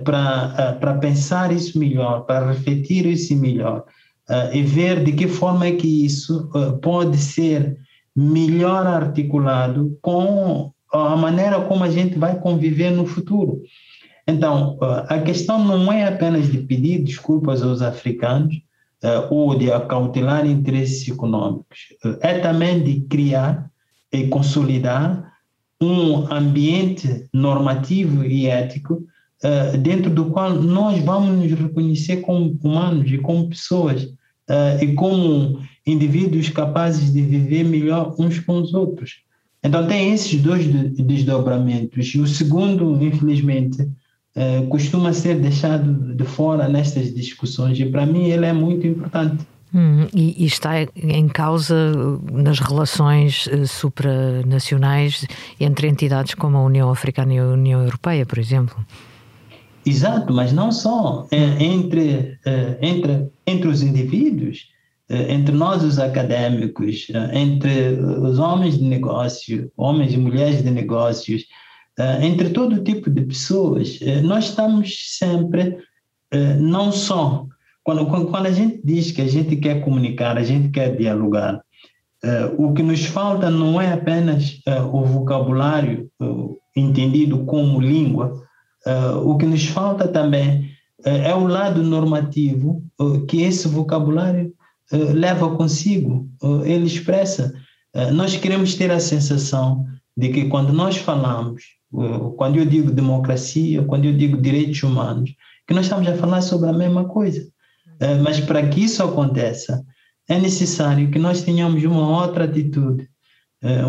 para 0.03 0.97
pensar 0.99 1.51
isso 1.51 1.77
melhor, 1.77 2.25
para 2.25 2.51
refletir 2.51 3.05
isso 3.05 3.35
melhor 3.35 3.83
e 4.51 4.63
ver 4.63 5.03
de 5.03 5.11
que 5.11 5.27
forma 5.27 5.67
é 5.67 5.73
que 5.73 6.03
isso 6.03 6.49
pode 6.81 7.17
ser 7.17 7.77
melhor 8.15 8.87
articulado 8.87 9.95
com 10.01 10.72
a 10.93 11.15
maneira 11.15 11.59
como 11.61 11.83
a 11.83 11.89
gente 11.89 12.17
vai 12.17 12.39
conviver 12.39 12.91
no 12.91 13.05
futuro. 13.05 13.61
Então, 14.27 14.77
a 15.09 15.19
questão 15.19 15.63
não 15.65 15.91
é 15.91 16.05
apenas 16.05 16.51
de 16.51 16.59
pedir 16.59 17.03
desculpas 17.03 17.63
aos 17.63 17.81
africanos 17.81 18.55
ou 19.29 19.57
de 19.57 19.69
acautelar 19.71 20.45
interesses 20.45 21.05
econômicos, 21.09 21.79
é 22.21 22.39
também 22.39 22.81
de 22.81 23.01
criar 23.01 23.69
e 24.11 24.27
consolidar 24.27 25.33
um 25.81 26.31
ambiente 26.31 27.27
normativo 27.33 28.23
e 28.23 28.47
ético 28.47 29.03
dentro 29.81 30.09
do 30.09 30.27
qual 30.27 30.53
nós 30.53 31.03
vamos 31.03 31.37
nos 31.37 31.59
reconhecer 31.59 32.17
como 32.21 32.57
humanos 32.63 33.11
e 33.11 33.17
como 33.17 33.49
pessoas 33.49 34.07
e 34.81 34.93
como 34.93 35.59
indivíduos 35.85 36.47
capazes 36.47 37.11
de 37.11 37.21
viver 37.21 37.65
melhor 37.65 38.15
uns 38.17 38.39
com 38.39 38.61
os 38.61 38.73
outros. 38.73 39.21
Então, 39.63 39.87
tem 39.87 40.13
esses 40.13 40.41
dois 40.41 40.65
desdobramentos. 40.67 42.07
E 42.07 42.19
o 42.19 42.27
segundo, 42.27 43.01
infelizmente, 43.01 43.87
é, 44.35 44.61
costuma 44.63 45.13
ser 45.13 45.39
deixado 45.39 46.15
de 46.15 46.23
fora 46.25 46.67
nestas 46.67 47.13
discussões, 47.13 47.79
e 47.79 47.85
para 47.85 48.05
mim 48.05 48.29
ele 48.29 48.45
é 48.45 48.53
muito 48.53 48.85
importante. 48.87 49.45
Hum, 49.73 50.07
e, 50.13 50.43
e, 50.43 50.45
está 50.45 50.81
em 50.95 51.27
causa 51.27 51.91
nas 52.31 52.59
relações 52.59 53.47
uh, 53.47 53.67
supranacionais 53.67 55.25
entre 55.59 55.87
entidades 55.87 56.35
como 56.35 56.57
a 56.57 56.63
União 56.63 56.91
Africana 56.91 57.33
e 57.33 57.39
a 57.39 57.45
União 57.45 57.81
Europeia, 57.81 58.23
por 58.23 58.37
exemplo. 58.37 58.75
Exato, 59.83 60.31
mas 60.31 60.53
não 60.53 60.71
só. 60.71 61.27
É, 61.31 61.63
entre, 61.63 62.37
é, 62.45 62.77
entre, 62.81 63.27
entre 63.47 63.67
os 63.67 63.81
indivíduos, 63.81 64.67
eh, 64.67 64.72
entre 65.29 65.55
nós, 65.55 65.83
os 65.83 65.99
acadêmicos, 65.99 67.07
eh, 67.13 67.39
entre 67.39 67.93
os 67.99 68.39
homens 68.39 68.77
de 68.77 68.83
negócio, 68.83 69.71
homens 69.77 70.13
e 70.13 70.17
mulheres 70.17 70.63
de 70.63 70.71
negócios, 70.71 71.45
eh, 71.99 72.25
entre 72.25 72.49
todo 72.49 72.83
tipo 72.83 73.09
de 73.09 73.21
pessoas, 73.21 73.99
nós 74.23 74.45
estamos 74.45 75.17
sempre, 75.17 75.77
não 76.59 76.91
só, 76.91 77.45
quando, 77.83 78.05
quando 78.07 78.47
a 78.47 78.51
gente 78.51 78.81
diz 78.83 79.11
que 79.11 79.21
a 79.21 79.27
gente 79.27 79.55
quer 79.57 79.81
comunicar, 79.81 80.37
a 80.37 80.43
gente 80.43 80.69
quer 80.69 80.97
dialogar, 80.97 81.61
o 82.57 82.73
que 82.73 82.81
nos 82.81 83.05
falta 83.05 83.51
não 83.51 83.79
é 83.79 83.93
apenas 83.93 84.59
o 84.91 85.03
vocabulário 85.03 86.09
entendido 86.75 87.45
como 87.45 87.79
língua, 87.79 88.33
o 89.23 89.37
que 89.37 89.45
nos 89.45 89.65
falta 89.65 90.07
também 90.07 90.71
é 91.05 91.35
o 91.35 91.45
lado 91.45 91.83
normativo 91.83 92.81
que 93.27 93.41
esse 93.41 93.67
vocabulário 93.67 94.51
eh, 94.51 94.62
leva 94.97 95.55
consigo, 95.55 96.29
eh, 96.41 96.71
ele 96.73 96.85
expressa. 96.85 97.53
Eh, 97.93 98.11
nós 98.11 98.35
queremos 98.35 98.75
ter 98.75 98.91
a 98.91 98.99
sensação 98.99 99.85
de 100.15 100.29
que 100.29 100.45
quando 100.45 100.71
nós 100.71 100.97
falamos, 100.97 101.63
quando 102.37 102.57
eu 102.57 102.65
digo 102.65 102.91
democracia, 102.91 103.83
quando 103.83 104.05
eu 104.05 104.13
digo 104.13 104.41
direitos 104.41 104.81
humanos, 104.81 105.31
que 105.67 105.73
nós 105.73 105.85
estamos 105.85 106.07
a 106.07 106.15
falar 106.15 106.41
sobre 106.41 106.69
a 106.69 106.73
mesma 106.73 107.05
coisa. 107.05 107.47
Mas 108.23 108.39
para 108.39 108.67
que 108.67 108.83
isso 108.83 109.03
aconteça, 109.03 109.83
é 110.27 110.39
necessário 110.39 111.09
que 111.11 111.19
nós 111.19 111.41
tenhamos 111.41 111.83
uma 111.83 112.21
outra 112.21 112.45
atitude, 112.45 113.07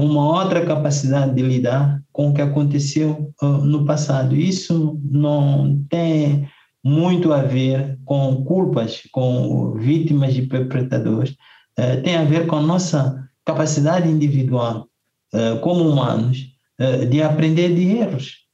uma 0.00 0.40
outra 0.40 0.64
capacidade 0.64 1.34
de 1.34 1.42
lidar 1.42 2.02
com 2.12 2.30
o 2.30 2.34
que 2.34 2.42
aconteceu 2.42 3.32
no 3.42 3.84
passado. 3.86 4.34
Isso 4.34 4.98
não 5.02 5.82
tem 5.88 6.46
muito 6.84 7.32
a 7.32 7.42
ver 7.42 7.98
com 8.04 8.44
culpas, 8.44 9.02
com 9.10 9.72
vítimas 9.72 10.36
e 10.36 10.42
perpetradores, 10.42 11.34
eh, 11.78 11.96
tem 11.96 12.16
a 12.16 12.24
ver 12.24 12.46
com 12.46 12.56
a 12.56 12.62
nossa 12.62 13.26
capacidade 13.44 14.08
individual, 14.08 14.86
eh, 15.32 15.56
como 15.62 15.88
humanos, 15.88 16.46
eh, 16.78 17.06
de 17.06 17.22
aprender 17.22 17.74
de 17.74 17.96
erros 17.96 18.44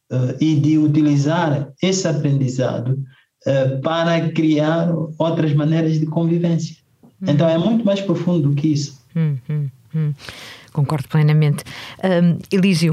e 0.41 0.57
de 0.57 0.77
utilizar 0.77 1.73
esse 1.81 2.09
aprendizado 2.09 2.99
para 3.81 4.29
criar 4.33 4.93
outras 5.17 5.55
maneiras 5.55 6.01
de 6.01 6.07
convivência. 6.07 6.75
Hum. 7.23 7.27
Então 7.29 7.49
é 7.49 7.57
muito 7.57 7.85
mais 7.85 8.01
profundo 8.01 8.49
do 8.49 8.57
que 8.57 8.73
isso. 8.73 9.01
Hum, 9.15 9.37
hum, 9.49 9.69
hum. 9.95 10.13
Concordo 10.73 11.09
plenamente. 11.09 11.63
Um, 12.03 12.39
Elísio, 12.51 12.93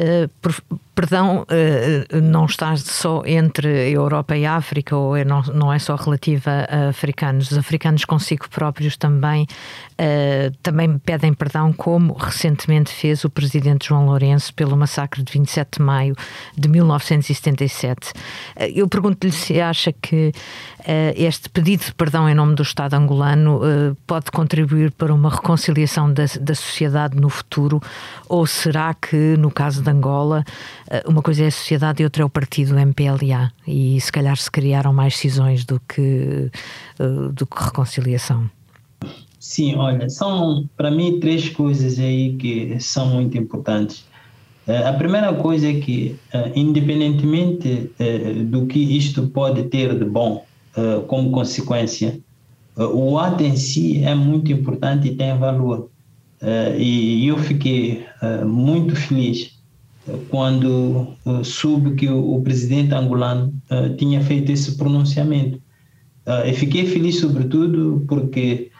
uh, 0.00 0.28
por, 0.42 0.54
perdão 0.98 1.42
uh, 1.42 2.20
não 2.20 2.46
está 2.46 2.76
só 2.76 3.22
entre 3.24 3.88
Europa 3.88 4.36
e 4.36 4.44
África, 4.44 4.96
ou 4.96 5.16
é, 5.16 5.24
não, 5.24 5.42
não 5.42 5.72
é 5.72 5.78
só 5.78 5.94
relativa 5.94 6.66
a 6.68 6.88
africanos. 6.88 7.52
Os 7.52 7.56
africanos 7.56 8.04
consigo 8.04 8.48
próprios 8.50 8.96
também, 8.96 9.46
uh, 9.92 10.50
também 10.60 10.98
pedem 10.98 11.32
perdão, 11.32 11.72
como 11.72 12.14
recentemente 12.14 12.90
fez 12.90 13.24
o 13.24 13.30
presidente 13.30 13.86
João 13.86 14.06
Lourenço 14.06 14.52
pelo 14.52 14.76
massacre 14.76 15.22
de 15.22 15.32
27 15.32 15.78
de 15.78 15.84
maio 15.84 16.16
de 16.56 16.68
1977. 16.68 18.10
Uh, 18.10 18.64
eu 18.74 18.88
pergunto-lhe 18.88 19.32
se 19.32 19.60
acha 19.60 19.92
que 19.92 20.32
este 21.16 21.50
pedido 21.50 21.84
de 21.84 21.92
perdão 21.92 22.26
em 22.26 22.34
nome 22.34 22.54
do 22.54 22.62
Estado 22.62 22.94
angolano 22.94 23.60
pode 24.06 24.30
contribuir 24.30 24.90
para 24.90 25.12
uma 25.12 25.28
reconciliação 25.28 26.10
da, 26.10 26.24
da 26.40 26.54
sociedade 26.54 27.14
no 27.14 27.28
futuro, 27.28 27.78
ou 28.26 28.46
será 28.46 28.94
que, 28.94 29.36
no 29.36 29.50
caso 29.50 29.82
de 29.82 29.90
Angola, 29.90 30.46
uma 31.06 31.22
coisa 31.22 31.44
é 31.44 31.46
a 31.48 31.50
sociedade 31.50 32.02
e 32.02 32.04
outra 32.04 32.22
é 32.22 32.24
o 32.24 32.30
partido 32.30 32.78
MPLA 32.78 33.52
e 33.66 34.00
se 34.00 34.10
calhar 34.10 34.36
se 34.36 34.50
criaram 34.50 34.92
mais 34.92 35.16
cisões 35.16 35.64
do 35.64 35.80
que, 35.80 36.50
eh, 36.98 37.28
do 37.32 37.46
que 37.46 37.62
reconciliação. 37.62 38.50
Sim, 39.38 39.76
olha, 39.76 40.08
são 40.08 40.68
para 40.76 40.90
mim 40.90 41.20
três 41.20 41.48
coisas 41.48 41.98
aí 41.98 42.34
que 42.36 42.80
são 42.80 43.06
muito 43.06 43.36
importantes. 43.36 44.04
Eh, 44.66 44.88
a 44.88 44.92
primeira 44.92 45.32
coisa 45.34 45.68
é 45.68 45.74
que, 45.74 46.16
independentemente 46.54 47.90
do 48.46 48.66
que 48.66 48.78
isto 48.78 49.28
pode 49.28 49.64
ter 49.64 49.98
de 49.98 50.04
bom 50.04 50.44
como 51.06 51.30
consequência, 51.30 52.20
o 52.76 53.18
ato 53.18 53.42
em 53.42 53.56
si 53.56 54.04
é 54.04 54.14
muito 54.14 54.52
importante 54.52 55.08
e 55.08 55.16
tem 55.16 55.36
valor. 55.36 55.90
E 56.78 57.26
eu 57.26 57.36
fiquei 57.38 58.06
muito 58.44 58.94
feliz 58.94 59.57
quando 60.28 61.16
uh, 61.24 61.44
soube 61.44 61.94
que 61.94 62.08
o, 62.08 62.40
presidente 62.40 62.94
angolano 62.94 63.52
uh, 63.70 63.94
tinha 63.96 64.20
feito 64.22 64.50
esse 64.50 64.76
pronunciamento. 64.76 65.56
Uh, 66.26 66.46
e 66.46 66.52
fiquei 66.52 66.86
feliz, 66.86 67.20
sobretudo, 67.20 68.04
porque 68.08 68.70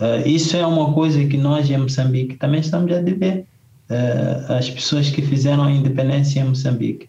uh, 0.00 0.28
isso 0.28 0.56
é 0.56 0.66
uma 0.66 0.92
coisa 0.92 1.24
que 1.24 1.36
nós 1.36 1.70
em 1.70 1.78
Moçambique 1.78 2.36
também 2.36 2.60
estamos 2.60 2.92
a 2.92 3.00
dever. 3.00 3.46
as 4.48 4.70
pessoas 4.70 5.10
que 5.10 5.22
fizeram 5.22 5.64
a 5.64 5.70
independência 5.70 6.40
em 6.40 6.48
Moçambique 6.48 7.06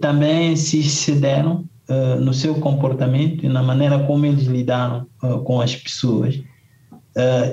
também 0.00 0.56
se 0.56 0.82
cederam 0.82 1.64
no 2.20 2.32
seu 2.32 2.54
comportamento 2.54 3.44
e 3.44 3.48
na 3.48 3.62
maneira 3.62 3.98
como 4.06 4.24
eles 4.24 4.46
lidaram 4.46 5.06
com 5.44 5.60
as 5.60 5.76
pessoas. 5.76 6.40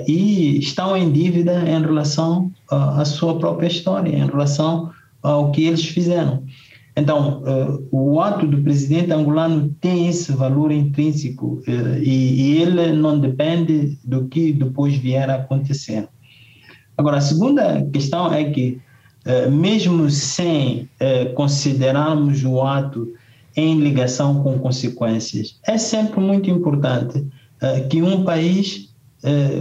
e 0.08 0.58
estão 0.58 0.96
em 0.96 1.12
dívida 1.12 1.52
em 1.68 1.80
relação 1.82 2.50
à 2.70 3.04
sua 3.04 3.38
própria 3.38 3.68
história, 3.68 4.10
em 4.10 4.26
relação 4.26 4.90
ao 5.24 5.50
que 5.50 5.64
eles 5.64 5.84
fizeram. 5.86 6.44
Então, 6.96 7.42
uh, 7.42 7.88
o 7.90 8.20
ato 8.20 8.46
do 8.46 8.62
presidente 8.62 9.10
angolano 9.10 9.74
tem 9.80 10.06
esse 10.06 10.30
valor 10.30 10.70
intrínseco 10.70 11.60
uh, 11.66 11.98
e, 12.00 12.58
ele 12.58 12.92
não 12.92 13.18
depende 13.18 13.98
do 14.04 14.28
que 14.28 14.52
depois 14.52 14.94
vier 14.94 15.28
a 15.28 15.36
acontecer. 15.36 16.08
Agora, 16.96 17.16
a 17.16 17.20
segunda 17.20 17.84
questão 17.92 18.32
é 18.32 18.44
que, 18.44 18.78
uh, 19.26 19.50
mesmo 19.50 20.08
sem 20.08 20.88
considerarmos 21.34 22.44
o 22.44 22.62
ato 22.62 23.12
em 23.56 23.80
ligação 23.80 24.42
com 24.42 24.58
consequências, 24.58 25.58
é 25.66 25.76
sempre 25.76 26.20
muito 26.20 26.50
importante 26.50 27.24
que 27.88 28.02
um 28.02 28.24
país 28.24 28.90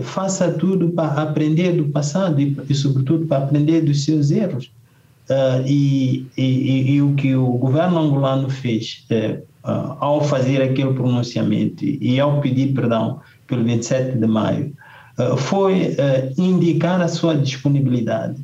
faça 0.02 0.52
tudo 0.52 0.90
para 0.90 1.22
aprender 1.22 1.74
do 1.74 1.86
passado 1.90 2.42
e, 2.42 2.74
sobretudo, 2.76 3.28
para 3.28 3.44
aprender 3.44 3.82
dos 3.82 4.04
seus 4.04 4.32
erros. 4.32 4.72
Uh, 5.30 5.66
e, 5.66 6.28
e, 6.38 6.96
e, 6.96 7.02
o 7.02 7.14
que 7.14 7.34
o 7.34 7.54
governo 7.54 7.98
angolano 7.98 8.50
fez 8.50 9.06
uh, 9.10 9.42
ao 10.00 10.22
fazer 10.22 10.62
aquele 10.62 10.94
pronunciamento 10.94 11.86
e 11.86 12.20
ao 12.20 12.42
pedir 12.42 12.74
perdão 12.74 13.22
pelo 13.48 13.64
27 13.64 14.18
de 14.18 14.28
maio 14.28 14.74
foi 15.38 15.96
indicar 16.40 17.00
a 17.00 17.08
sua 17.08 17.38
disponibilidade 17.38 18.44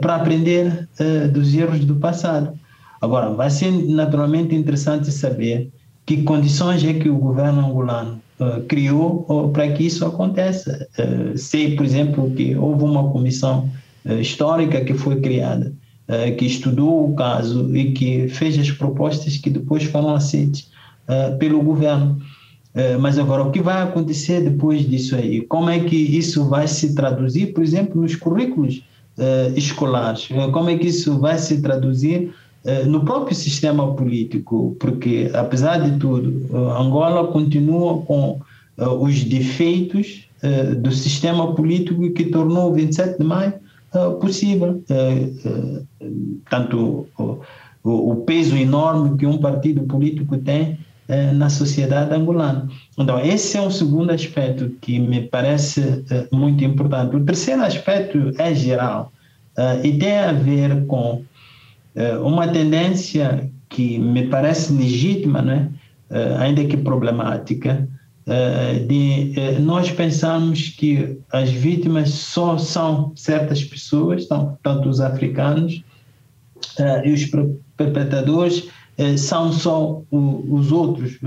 para 0.00 0.14
aprender 0.14 0.88
dos 1.32 1.52
erros 1.52 1.84
do 1.84 1.96
passado. 1.96 2.56
Agora, 3.00 3.30
vai 3.30 3.50
ser 3.50 3.72
naturalmente 3.72 4.54
interessante 4.54 5.10
saber 5.10 5.68
que 6.06 6.22
condições 6.22 6.84
é 6.84 6.94
que 6.94 7.08
o 7.08 7.16
governo 7.16 7.66
angolano 7.66 8.20
uh, 8.40 8.62
criou 8.62 9.26
uh, 9.28 9.48
para 9.50 9.68
que 9.72 9.84
isso 9.84 10.06
aconteça. 10.06 10.88
Uh, 10.98 11.36
sei, 11.36 11.74
por 11.74 11.84
exemplo, 11.84 12.30
que 12.30 12.54
houve 12.56 12.84
uma 12.84 13.10
comissão 13.10 13.68
histórica 14.20 14.84
que 14.84 14.94
foi 14.94 15.20
criada, 15.20 15.72
que 16.38 16.46
estudou 16.46 17.10
o 17.10 17.16
caso 17.16 17.76
e 17.76 17.90
que 17.92 18.28
fez 18.28 18.56
as 18.58 18.70
propostas 18.70 19.36
que 19.38 19.50
depois 19.50 19.82
foram 19.84 20.14
aceitas 20.14 20.68
pelo 21.40 21.60
governo. 21.60 22.16
mas 23.00 23.18
agora, 23.18 23.42
o 23.42 23.50
que 23.50 23.60
vai 23.60 23.82
acontecer 23.82 24.40
depois 24.40 24.88
disso 24.88 25.16
aí? 25.16 25.40
Como 25.40 25.68
é 25.68 25.80
que 25.80 25.96
isso 25.96 26.48
vai 26.48 26.68
se 26.68 26.94
traduzir, 26.94 27.52
por 27.52 27.64
exemplo, 27.64 28.00
nos 28.00 28.14
currículos 28.14 28.84
escolares? 29.56 30.28
Como 30.52 30.70
é 30.70 30.78
que 30.78 30.86
isso 30.86 31.18
vai 31.18 31.38
se 31.38 31.60
traduzir 31.60 32.32
eh, 32.66 32.84
no 32.84 33.04
próprio 33.04 33.36
sistema 33.36 33.94
político, 33.94 34.76
porque, 34.80 35.30
apesar 35.32 35.78
de 35.78 36.00
tudo, 36.00 36.44
eh, 36.52 36.80
Angola 36.82 37.28
continua 37.28 38.02
com 38.02 38.40
eh, 38.76 38.88
os 38.88 39.22
defeitos 39.22 40.26
do 40.80 40.92
sistema 40.92 41.54
político 41.54 42.12
que 42.12 42.26
tornou 42.26 42.70
o 42.70 42.74
27 42.74 43.18
de 43.18 43.24
maio 43.24 43.54
possível. 44.20 44.82
Tanto 46.48 47.06
o 47.82 48.16
peso 48.26 48.56
enorme 48.56 49.16
que 49.16 49.26
um 49.26 49.38
partido 49.38 49.82
político 49.82 50.38
tem 50.38 50.78
na 51.34 51.48
sociedade 51.48 52.12
angolana. 52.12 52.68
Então, 52.98 53.20
esse 53.20 53.56
é 53.56 53.60
um 53.60 53.70
segundo 53.70 54.10
aspecto 54.10 54.70
que 54.80 54.98
me 54.98 55.22
parece 55.22 56.04
muito 56.32 56.64
importante. 56.64 57.14
O 57.14 57.24
terceiro 57.24 57.62
aspecto 57.62 58.32
é 58.38 58.52
geral 58.54 59.12
e 59.84 59.92
tem 59.98 60.18
a 60.18 60.32
ver 60.32 60.84
com 60.86 61.22
uma 62.22 62.48
tendência 62.48 63.50
que 63.68 63.98
me 63.98 64.26
parece 64.26 64.72
legítima, 64.72 65.40
né? 65.42 65.70
ainda 66.38 66.64
que 66.64 66.76
problemática, 66.76 67.88
de 68.86 69.60
nós 69.60 69.90
pensarmos 69.90 70.70
que 70.70 71.18
as 71.32 71.50
vítimas 71.50 72.10
só 72.10 72.58
são 72.58 73.12
certas 73.14 73.62
pessoas, 73.62 74.26
tanto 74.62 74.88
os 74.88 75.00
africanos, 75.00 75.82
e 77.04 77.12
os 77.12 77.24
perpetradores 77.76 78.68
são 79.16 79.52
só 79.52 80.02
os 80.10 80.72
outros, 80.72 81.18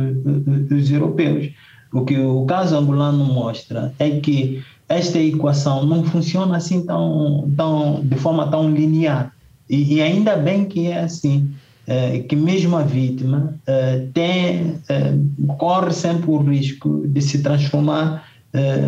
os 0.72 0.92
europeus. 0.92 1.52
O 1.94 2.04
que 2.04 2.20
o 2.20 2.46
caso 2.46 2.76
angolano 2.76 3.24
mostra 3.26 3.94
é 3.98 4.10
que 4.20 4.62
esta 4.88 5.20
equação 5.20 5.86
não 5.86 6.04
funciona 6.04 6.58
assim 6.58 6.86
tão, 6.86 7.50
tão, 7.56 8.02
de 8.04 8.18
forma 8.18 8.50
tão 8.50 8.70
linear. 8.72 9.34
E, 9.70 9.96
e 9.96 10.02
ainda 10.02 10.36
bem 10.36 10.66
que 10.66 10.88
é 10.88 11.00
assim, 11.00 11.52
é, 11.90 12.20
que 12.20 12.36
mesmo 12.36 12.78
a 12.78 12.84
vítima 12.84 13.56
é, 13.66 14.06
tem, 14.14 14.76
é, 14.88 15.12
corre 15.58 15.92
sempre 15.92 16.30
o 16.30 16.38
risco 16.38 17.08
de 17.08 17.20
se 17.20 17.42
transformar 17.42 18.30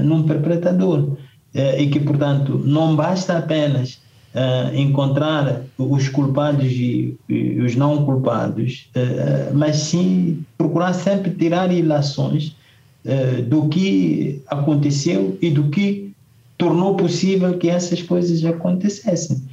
num 0.03 0.23
perpetrador. 0.23 1.17
e 1.53 1.85
que, 1.87 1.99
portanto, 1.99 2.59
não 2.65 2.95
basta 2.95 3.37
apenas 3.37 4.01
encontrar 4.73 5.61
os 5.77 6.09
culpados 6.09 6.71
e 6.71 7.15
os 7.63 7.75
não 7.75 8.03
culpados, 8.03 8.89
mas 9.53 9.75
sim 9.75 10.43
procurar 10.57 10.93
sempre 10.93 11.29
tirar 11.29 11.71
ilações 11.71 12.55
do 13.47 13.69
que 13.69 14.41
aconteceu 14.47 15.37
e 15.39 15.51
do 15.51 15.69
que 15.69 16.11
tornou 16.57 16.95
possível 16.95 17.55
que 17.59 17.69
essas 17.69 18.01
coisas 18.01 18.43
acontecessem. 18.43 19.43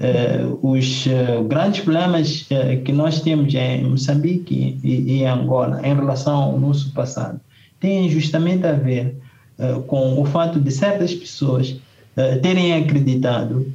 Uh, 0.00 0.58
os 0.66 1.04
uh, 1.04 1.44
grandes 1.44 1.80
problemas 1.80 2.46
uh, 2.50 2.82
que 2.84 2.90
nós 2.90 3.20
temos 3.20 3.54
em 3.54 3.84
Moçambique 3.84 4.80
e, 4.82 5.18
e, 5.18 5.26
Angola 5.26 5.86
em 5.86 5.94
relação 5.94 6.36
ao 6.36 6.58
nosso 6.58 6.90
passado 6.92 7.38
têm 7.80 8.08
justamente 8.08 8.66
a 8.66 8.72
ver 8.72 9.14
com 9.86 10.18
o 10.18 10.24
fato 10.24 10.58
de 10.58 10.70
certas 10.70 11.14
pessoas 11.14 11.76
terem 12.42 12.74
acreditado 12.74 13.66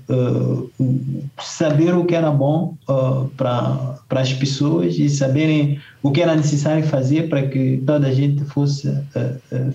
saber 1.39 1.93
o 1.95 2.05
que 2.05 2.15
era 2.15 2.31
bom 2.31 2.75
para 3.37 3.99
as 4.09 4.33
pessoas 4.33 4.97
e 4.97 5.09
saberem 5.09 5.79
o 6.01 6.11
que 6.11 6.21
era 6.21 6.35
necessário 6.35 6.83
fazer 6.83 7.29
para 7.29 7.47
que 7.47 7.81
toda 7.85 8.07
a 8.07 8.13
gente 8.13 8.43
fosse 8.45 8.91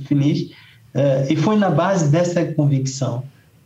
feliz. 0.05 0.51
e 1.29 1.37
foi 1.37 1.57
na 1.57 1.71
base 1.71 2.11
dessa 2.11 2.45
convicção 2.45 3.23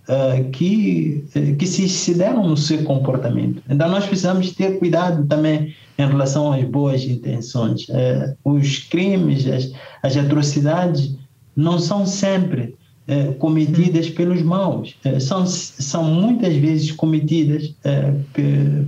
uh, 0.09 0.51
que, 0.51 1.25
que 1.59 1.67
se, 1.67 1.89
se 1.89 2.15
deram 2.15 2.47
no 2.47 2.57
seu 2.57 2.83
comportamento. 2.85 3.63
Então, 3.69 3.89
nós 3.89 4.07
precisamos 4.07 4.53
ter 4.53 4.79
cuidado 4.79 5.27
também 5.27 5.75
em 5.99 6.07
relação 6.07 6.53
às 6.53 6.65
boas 6.65 7.05
intenções. 7.05 7.89
Uh, 7.89 8.37
os 8.45 8.79
crimes, 8.79 9.47
as, 9.47 9.73
as 10.03 10.17
atrocidades, 10.17 11.17
não 11.57 11.79
são 11.79 12.05
sempre 12.05 12.75
é, 13.07 13.33
cometidas 13.35 14.09
pelos 14.09 14.41
maus. 14.41 14.95
É, 15.05 15.21
são, 15.21 15.45
são 15.45 16.05
muitas 16.05 16.57
vezes 16.57 16.91
cometidas 16.91 17.75
é, 17.85 18.15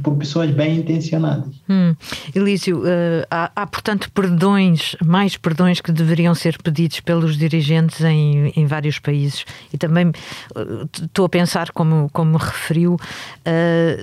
por 0.03 0.17
pessoas 0.17 0.51
bem 0.51 0.79
intencionadas. 0.79 1.55
Hum. 1.69 1.95
Elísio, 2.35 2.83
há, 3.31 3.51
há, 3.55 3.67
portanto 3.67 4.11
perdões, 4.13 4.97
mais 5.05 5.37
perdões 5.37 5.83
que 5.83 5.93
deveriam 5.93 6.35
ser 6.35 6.57
pedidos 6.63 7.01
pelos 7.01 7.37
dirigentes 7.37 8.01
em, 8.01 8.53
em 8.57 8.67
vários 8.67 8.99
países. 8.99 9.45
E 9.73 9.77
também 9.77 10.11
estou 11.03 11.27
a 11.27 11.29
pensar, 11.29 11.71
como, 11.73 12.09
como 12.13 12.39
referiu, 12.39 12.97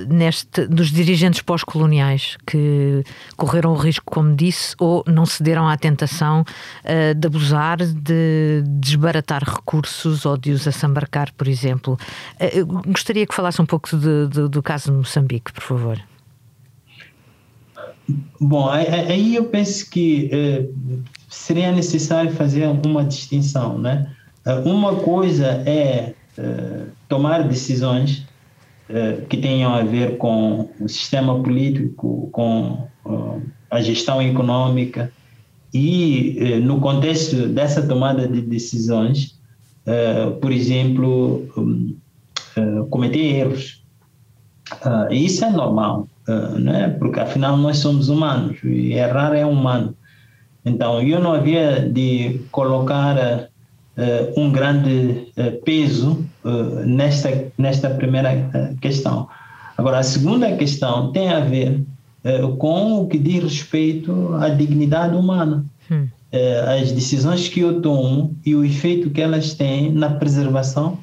neste, 0.09 0.67
dos 0.67 0.91
dirigentes 0.91 1.41
pós-coloniais 1.41 2.37
que 2.45 3.03
correram 3.37 3.71
o 3.71 3.77
risco, 3.77 4.05
como 4.05 4.35
disse, 4.35 4.75
ou 4.77 5.03
não 5.07 5.25
cederam 5.25 5.67
à 5.67 5.77
tentação 5.77 6.43
de 7.17 7.27
abusar, 7.27 7.77
de 7.77 8.63
desbaratar 8.65 9.43
recursos 9.43 10.02
recursos 10.03 10.25
ou 10.25 10.37
de 10.37 10.51
os 10.51 10.67
assambarcar, 10.67 11.33
por 11.33 11.47
exemplo. 11.47 11.97
Eh, 12.39 12.59
eu 12.59 12.65
gostaria 12.65 13.25
que 13.25 13.33
falasse 13.33 13.61
um 13.61 13.65
pouco 13.65 13.89
de, 13.95 14.27
de, 14.27 14.49
do 14.49 14.61
caso 14.61 14.91
de 14.91 14.97
Moçambique, 14.97 15.51
por 15.51 15.63
favor. 15.63 15.99
Bom, 18.39 18.69
aí 18.69 19.35
eu 19.35 19.45
penso 19.45 19.89
que 19.89 20.29
eh, 20.31 20.65
seria 21.29 21.71
necessário 21.71 22.31
fazer 22.33 22.67
uma 22.85 23.03
distinção, 23.03 23.77
né? 23.77 24.11
Eh, 24.45 24.55
uma 24.65 24.95
coisa 24.95 25.63
é 25.65 26.13
tomar 27.07 27.47
decisões 27.47 28.25
que 29.29 29.37
tenham 29.37 29.71
a 29.71 29.83
ver 29.83 30.17
com 30.17 30.67
o 30.79 30.89
sistema 30.89 31.39
político, 31.43 32.27
com 32.31 32.87
a 33.69 33.81
gestão 33.81 34.19
econômica 34.19 35.11
e 35.71 36.59
no 36.63 36.81
contexto 36.81 37.47
dessa 37.49 37.87
tomada 37.87 38.27
de 38.27 38.41
decisões 38.41 39.32
uh, 39.87 40.31
por 40.39 40.51
exemplo, 40.51 41.47
um, 41.57 41.95
uh, 42.57 42.85
cometer 42.87 43.19
erros. 43.19 43.83
Uh, 44.85 45.13
isso 45.13 45.43
é 45.45 45.49
normal, 45.49 46.07
né? 46.57 46.95
porque 46.97 47.19
afinal 47.19 47.57
nós 47.57 47.77
somos 47.77 48.07
humanos 48.09 48.57
e 48.63 48.93
errar 48.93 49.35
é 49.35 49.45
humano. 49.45 49.93
Então, 50.65 51.01
eu 51.01 51.19
não 51.19 51.33
havia 51.33 51.81
de 51.81 52.39
colocar 52.49 53.49
um 54.37 54.49
grande 54.49 55.27
peso 55.65 56.25
nesta, 56.85 57.51
nesta 57.57 57.89
primeira 57.89 58.49
questão. 58.79 59.27
Agora, 59.77 59.99
a 59.99 60.03
segunda 60.03 60.55
questão 60.55 61.11
tem 61.11 61.27
a 61.27 61.41
ver 61.41 61.83
com 62.57 63.01
o 63.01 63.07
que 63.07 63.19
diz 63.19 63.43
respeito 63.43 64.33
à 64.35 64.47
dignidade 64.47 65.13
humana. 65.17 65.65
Hum. 65.91 66.07
Eh, 66.33 66.81
as 66.81 66.91
decisões 66.91 67.47
que 67.47 67.59
eu 67.59 67.79
tomo 67.79 68.35
e 68.43 68.55
o 68.55 68.65
efeito 68.65 69.11
que 69.11 69.21
elas 69.21 69.53
têm 69.53 69.93
na 69.93 70.09
preservação, 70.09 70.97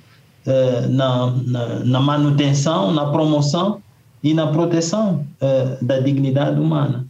eh, 0.45 0.89
na, 0.89 1.31
na, 1.47 1.79
na 1.85 2.01
manutenção, 2.01 2.93
na 2.93 3.13
promoção 3.13 3.81
e 4.25 4.35
na 4.35 4.49
proteção 4.49 5.25
eh, 5.41 5.79
da 5.81 6.01
dignidade 6.01 6.59
humana. 6.59 7.07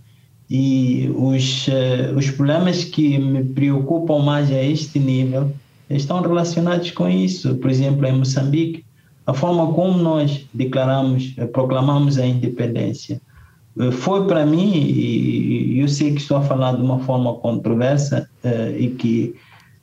E 0.50 1.10
os, 1.16 1.66
os 2.14 2.30
problemas 2.32 2.84
que 2.84 3.16
me 3.16 3.42
preocupam 3.42 4.18
mais 4.18 4.50
a 4.50 4.60
este 4.62 4.98
nível 4.98 5.50
estão 5.88 6.20
relacionados 6.20 6.90
com 6.90 7.08
isso. 7.08 7.54
Por 7.54 7.70
exemplo, 7.70 8.04
em 8.04 8.18
Moçambique, 8.18 8.84
a 9.26 9.32
forma 9.32 9.72
como 9.72 9.96
nós 9.96 10.44
declaramos, 10.52 11.36
proclamamos 11.52 12.18
a 12.18 12.26
independência 12.26 13.20
foi 13.92 14.26
para 14.26 14.44
mim, 14.44 14.72
e 14.74 15.78
eu 15.78 15.88
sei 15.88 16.12
que 16.12 16.20
estou 16.20 16.38
a 16.38 16.42
falar 16.42 16.72
de 16.72 16.82
uma 16.82 16.98
forma 17.00 17.34
controversa 17.34 18.28
eh, 18.42 18.76
e 18.78 18.88
que 18.90 19.34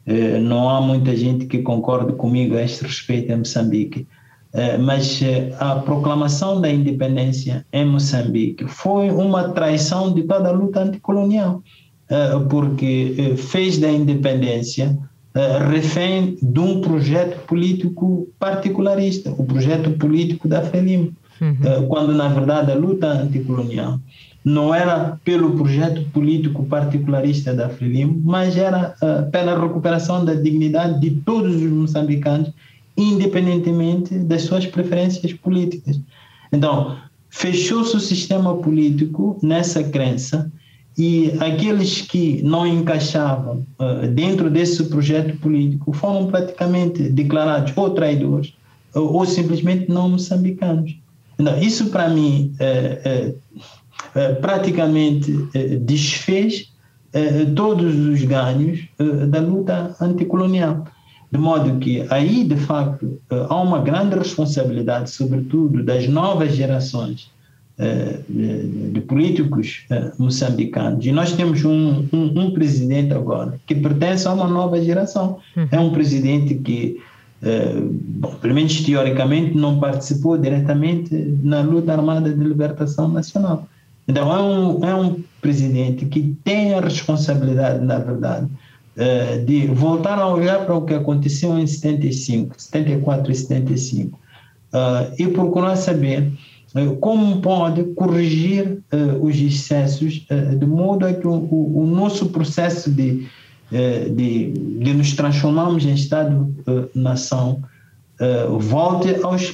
eh, 0.05 0.39
não 0.39 0.69
há 0.69 0.81
muita 0.81 1.15
gente 1.15 1.45
que 1.45 1.59
concorde 1.59 2.13
comigo 2.13 2.55
a 2.55 2.61
este 2.61 2.83
respeito 2.83 3.31
em 3.31 3.37
Moçambique, 3.37 4.05
eh, 4.53 4.77
mas 4.77 5.21
a 5.59 5.75
proclamação 5.77 6.59
da 6.59 6.69
independência 6.69 7.65
em 7.71 7.85
Moçambique 7.85 8.67
foi 8.67 9.09
uma 9.09 9.49
traição 9.49 10.13
de 10.13 10.23
toda 10.23 10.49
a 10.49 10.51
luta 10.51 10.81
anticolonial, 10.81 11.63
porque 12.49 13.35
fez 13.35 13.77
da 13.79 13.91
independência 13.91 14.97
refém 15.69 16.37
de 16.41 16.59
um 16.59 16.79
projeto 16.79 17.45
político 17.45 18.29
particularista, 18.39 19.29
o 19.31 19.43
projeto 19.43 19.91
político 19.91 20.47
da 20.47 20.61
FELIM, 20.61 21.13
uhum. 21.41 21.87
quando 21.87 22.13
na 22.13 22.27
verdade 22.27 22.71
a 22.71 22.75
luta 22.75 23.07
anticolonial 23.07 23.99
não 24.47 24.73
era 24.73 25.19
pelo 25.25 25.51
projeto 25.57 26.01
político 26.11 26.65
particularista 26.65 27.53
da 27.53 27.67
FRELIM, 27.67 28.21
mas 28.23 28.55
era 28.55 28.95
uh, 29.01 29.29
pela 29.29 29.59
recuperação 29.59 30.23
da 30.23 30.33
dignidade 30.33 31.01
de 31.01 31.11
todos 31.11 31.55
os 31.57 31.69
moçambicanos, 31.69 32.51
independentemente 32.95 34.17
das 34.17 34.43
suas 34.43 34.65
preferências 34.65 35.33
políticas. 35.33 35.99
Então, 36.51 36.95
fechou-se 37.29 37.95
o 37.97 37.99
sistema 37.99 38.55
político 38.55 39.37
nessa 39.43 39.83
crença 39.83 40.49
e 40.97 41.33
aqueles 41.41 42.01
que 42.01 42.41
não 42.41 42.65
encaixavam 42.65 43.65
uh, 43.77 44.07
dentro 44.07 44.49
desse 44.49 44.81
projeto 44.85 45.37
político 45.37 45.91
foram 45.91 46.27
praticamente 46.27 47.03
declarados 47.03 47.73
ou 47.75 47.89
traidores 47.89 48.53
ou, 48.95 49.13
ou 49.13 49.25
simplesmente 49.25 49.91
não 49.91 50.07
moçambicanos. 50.09 50.95
Então, 51.39 51.59
isso 51.59 51.89
para 51.89 52.09
mim 52.09 52.53
é, 52.59 53.33
é, 54.15 54.19
é, 54.19 54.33
praticamente 54.33 55.47
é, 55.53 55.75
desfez 55.75 56.71
é, 57.13 57.45
todos 57.45 57.95
os 57.95 58.21
ganhos 58.23 58.87
da 59.29 59.39
luta 59.39 59.95
anticolonial. 60.01 60.85
De 61.31 61.37
modo 61.37 61.77
que 61.79 62.05
aí, 62.09 62.43
de 62.43 62.55
facto, 62.55 63.19
há 63.29 63.61
uma 63.61 63.79
grande 63.79 64.17
responsabilidade, 64.17 65.11
sobretudo 65.11 65.83
das 65.83 66.07
novas 66.07 66.55
gerações 66.55 67.29
de, 68.29 69.01
políticos 69.01 69.85
moçambicanos. 70.17 71.05
E 71.05 71.11
nós 71.11 71.33
temos 71.33 71.65
um, 71.65 72.05
um, 72.13 72.41
um, 72.41 72.51
presidente 72.51 73.13
agora 73.13 73.59
que 73.67 73.75
pertence 73.75 74.25
a 74.25 74.33
uma 74.33 74.47
nova 74.47 74.81
geração. 74.81 75.39
Uhum. 75.55 75.67
É 75.69 75.79
um 75.79 75.91
presidente 75.91 76.55
que, 76.55 77.01
bom, 77.41 78.33
pelo 78.35 78.53
menos 78.53 78.81
teoricamente, 78.81 79.55
não 79.55 79.79
participou 79.79 80.37
diretamente 80.37 81.13
na 81.43 81.61
luta 81.61 81.93
armada 81.93 82.33
de 82.33 82.43
libertação 82.43 83.07
nacional. 83.07 83.67
Então, 84.07 84.33
é 84.33 84.41
um, 84.41 84.85
é 84.85 84.95
um 84.95 85.23
presidente 85.41 86.05
que 86.05 86.35
tem 86.43 86.73
a 86.73 86.79
responsabilidade, 86.79 87.83
na 87.83 87.99
verdade, 87.99 88.47
eh, 88.99 89.43
de 89.45 89.67
voltar 89.67 90.17
a 90.17 90.27
olhar 90.27 90.65
para 90.65 90.73
o 90.73 90.81
que 90.81 90.93
aconteceu 90.95 91.55
em 91.59 91.67
75, 91.67 92.55
74 92.57 93.31
e 93.31 93.35
75, 93.35 94.19
eh, 94.73 95.13
e 95.19 95.27
procurar 95.27 95.75
saber 95.75 96.31
eh, 96.73 96.85
como 96.99 97.39
pode 97.39 97.83
corrigir 97.93 98.79
os 99.21 99.35
excessos 99.35 100.25
de 100.57 100.65
modo 100.65 101.05
a 101.05 101.13
que 101.13 101.27
o, 101.27 101.33
o 101.33 101.85
nosso 101.85 102.29
processo 102.29 102.89
de, 102.89 103.27
de, 103.71 104.51
de 104.51 104.93
nos 104.93 105.13
transformarmos 105.13 105.85
em 105.85 105.93
Estado-nação 105.93 107.61
uh, 108.19 108.59
volte 108.59 109.15
aos, 109.23 109.53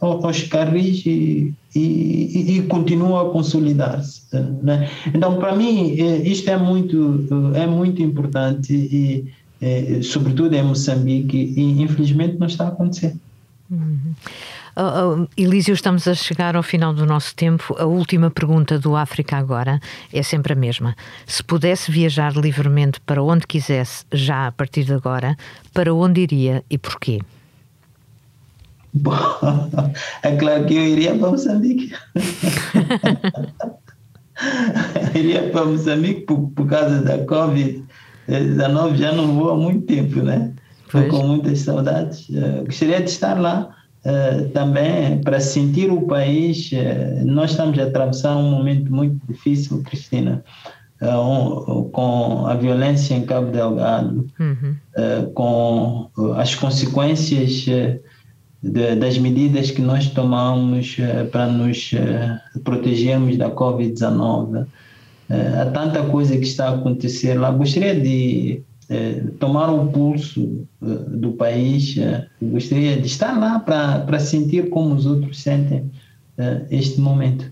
aos 0.00 0.42
carris 0.44 1.04
e, 1.06 1.54
e, 1.74 2.56
e 2.56 2.62
continua 2.62 3.28
a 3.28 3.30
consolidar-se. 3.30 4.22
Né? 4.62 4.88
Então, 5.14 5.38
para 5.38 5.54
mim, 5.54 5.92
isto 6.24 6.48
é 6.50 6.56
muito, 6.56 7.26
é 7.54 7.66
muito 7.66 8.02
importante 8.02 8.72
e, 8.72 10.02
sobretudo 10.02 10.54
em 10.54 10.62
Moçambique, 10.62 11.54
e 11.56 11.82
infelizmente 11.82 12.36
não 12.38 12.46
está 12.46 12.64
a 12.64 12.68
acontecer. 12.68 13.14
Uhum. 13.70 14.14
Uh, 14.74 15.22
uh, 15.22 15.28
Elísio, 15.36 15.74
estamos 15.74 16.08
a 16.08 16.14
chegar 16.14 16.56
ao 16.56 16.62
final 16.62 16.94
do 16.94 17.04
nosso 17.04 17.34
tempo. 17.34 17.76
A 17.78 17.84
última 17.84 18.30
pergunta 18.30 18.78
do 18.78 18.96
África 18.96 19.36
Agora 19.36 19.78
é 20.12 20.22
sempre 20.22 20.54
a 20.54 20.56
mesma. 20.56 20.96
Se 21.26 21.44
pudesse 21.44 21.90
viajar 21.90 22.34
livremente 22.34 22.98
para 23.00 23.22
onde 23.22 23.46
quisesse, 23.46 24.06
já 24.10 24.46
a 24.46 24.52
partir 24.52 24.84
de 24.84 24.94
agora, 24.94 25.36
para 25.74 25.92
onde 25.92 26.22
iria 26.22 26.64
e 26.70 26.78
porquê? 26.78 27.20
Bom, 28.94 29.14
é 30.22 30.36
claro 30.36 30.64
que 30.64 30.74
eu 30.74 30.86
iria 30.86 31.18
para 31.18 31.30
Moçambique. 31.30 31.92
iria 35.14 35.50
para 35.50 35.66
Moçambique 35.66 36.22
por, 36.22 36.48
por 36.50 36.66
causa 36.66 37.02
da 37.02 37.18
Covid-19, 37.26 38.96
já 38.96 39.12
não 39.12 39.34
vou 39.34 39.50
há 39.50 39.56
muito 39.56 39.86
tempo, 39.86 40.22
né? 40.22 40.50
Estou 40.86 41.06
com 41.08 41.26
muitas 41.26 41.58
saudades. 41.58 42.26
Uh, 42.30 42.64
gostaria 42.64 43.02
de 43.02 43.10
estar 43.10 43.38
lá 43.38 43.81
uh, 44.04 44.48
também 44.50 45.20
para 45.22 45.40
sentir 45.40 45.90
o 45.90 46.02
país. 46.02 46.70
Uh, 46.72 47.24
nós 47.24 47.50
estamos 47.50 47.78
a 47.78 47.84
atravessar 47.84 48.36
um 48.36 48.50
momento 48.50 48.92
muito 48.92 49.18
difícil, 49.26 49.82
Cristina. 49.82 50.44
Um, 51.00 51.90
com 51.90 52.46
a 52.46 52.54
violência 52.54 53.14
em 53.14 53.24
Cabo 53.24 53.50
Delgado, 53.50 54.24
uhum. 54.38 54.76
com 55.34 56.08
as 56.36 56.54
consequências 56.54 57.66
de, 58.62 58.94
das 58.94 59.18
medidas 59.18 59.72
que 59.72 59.82
nós 59.82 60.06
tomamos 60.10 60.96
para 61.32 61.48
nos 61.48 61.90
protegermos 62.62 63.36
da 63.36 63.50
Covid-19. 63.50 64.64
Uh, 65.32 65.60
há 65.60 65.66
tanta 65.66 66.02
coisa 66.04 66.36
que 66.36 66.44
está 66.44 66.68
a 66.68 66.74
acontecer 66.74 67.34
lá. 67.34 67.50
Gostaria 67.50 67.98
de 67.98 68.62
tomar 69.38 69.70
o 69.70 69.86
pulso 69.86 70.66
do 70.80 71.32
país, 71.32 71.94
gostaria 72.40 72.96
de 73.00 73.06
estar 73.06 73.38
lá 73.38 73.58
para 73.58 74.18
sentir 74.20 74.68
como 74.70 74.94
os 74.94 75.06
outros 75.06 75.40
sentem 75.40 75.90
este 76.70 77.00
momento. 77.00 77.50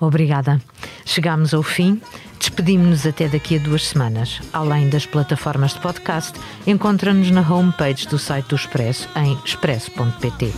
Obrigada. 0.00 0.60
Chegamos 1.04 1.54
ao 1.54 1.62
fim. 1.62 2.00
Despedimos-nos 2.38 3.06
até 3.06 3.28
daqui 3.28 3.56
a 3.56 3.58
duas 3.58 3.88
semanas. 3.88 4.40
Além 4.52 4.88
das 4.88 5.06
plataformas 5.06 5.74
de 5.74 5.80
podcast, 5.80 6.38
encontra-nos 6.66 7.30
na 7.30 7.40
homepage 7.40 8.06
do 8.06 8.18
site 8.18 8.48
do 8.48 8.56
Expresso 8.56 9.08
em 9.16 9.36
expresso.pt. 9.44 10.52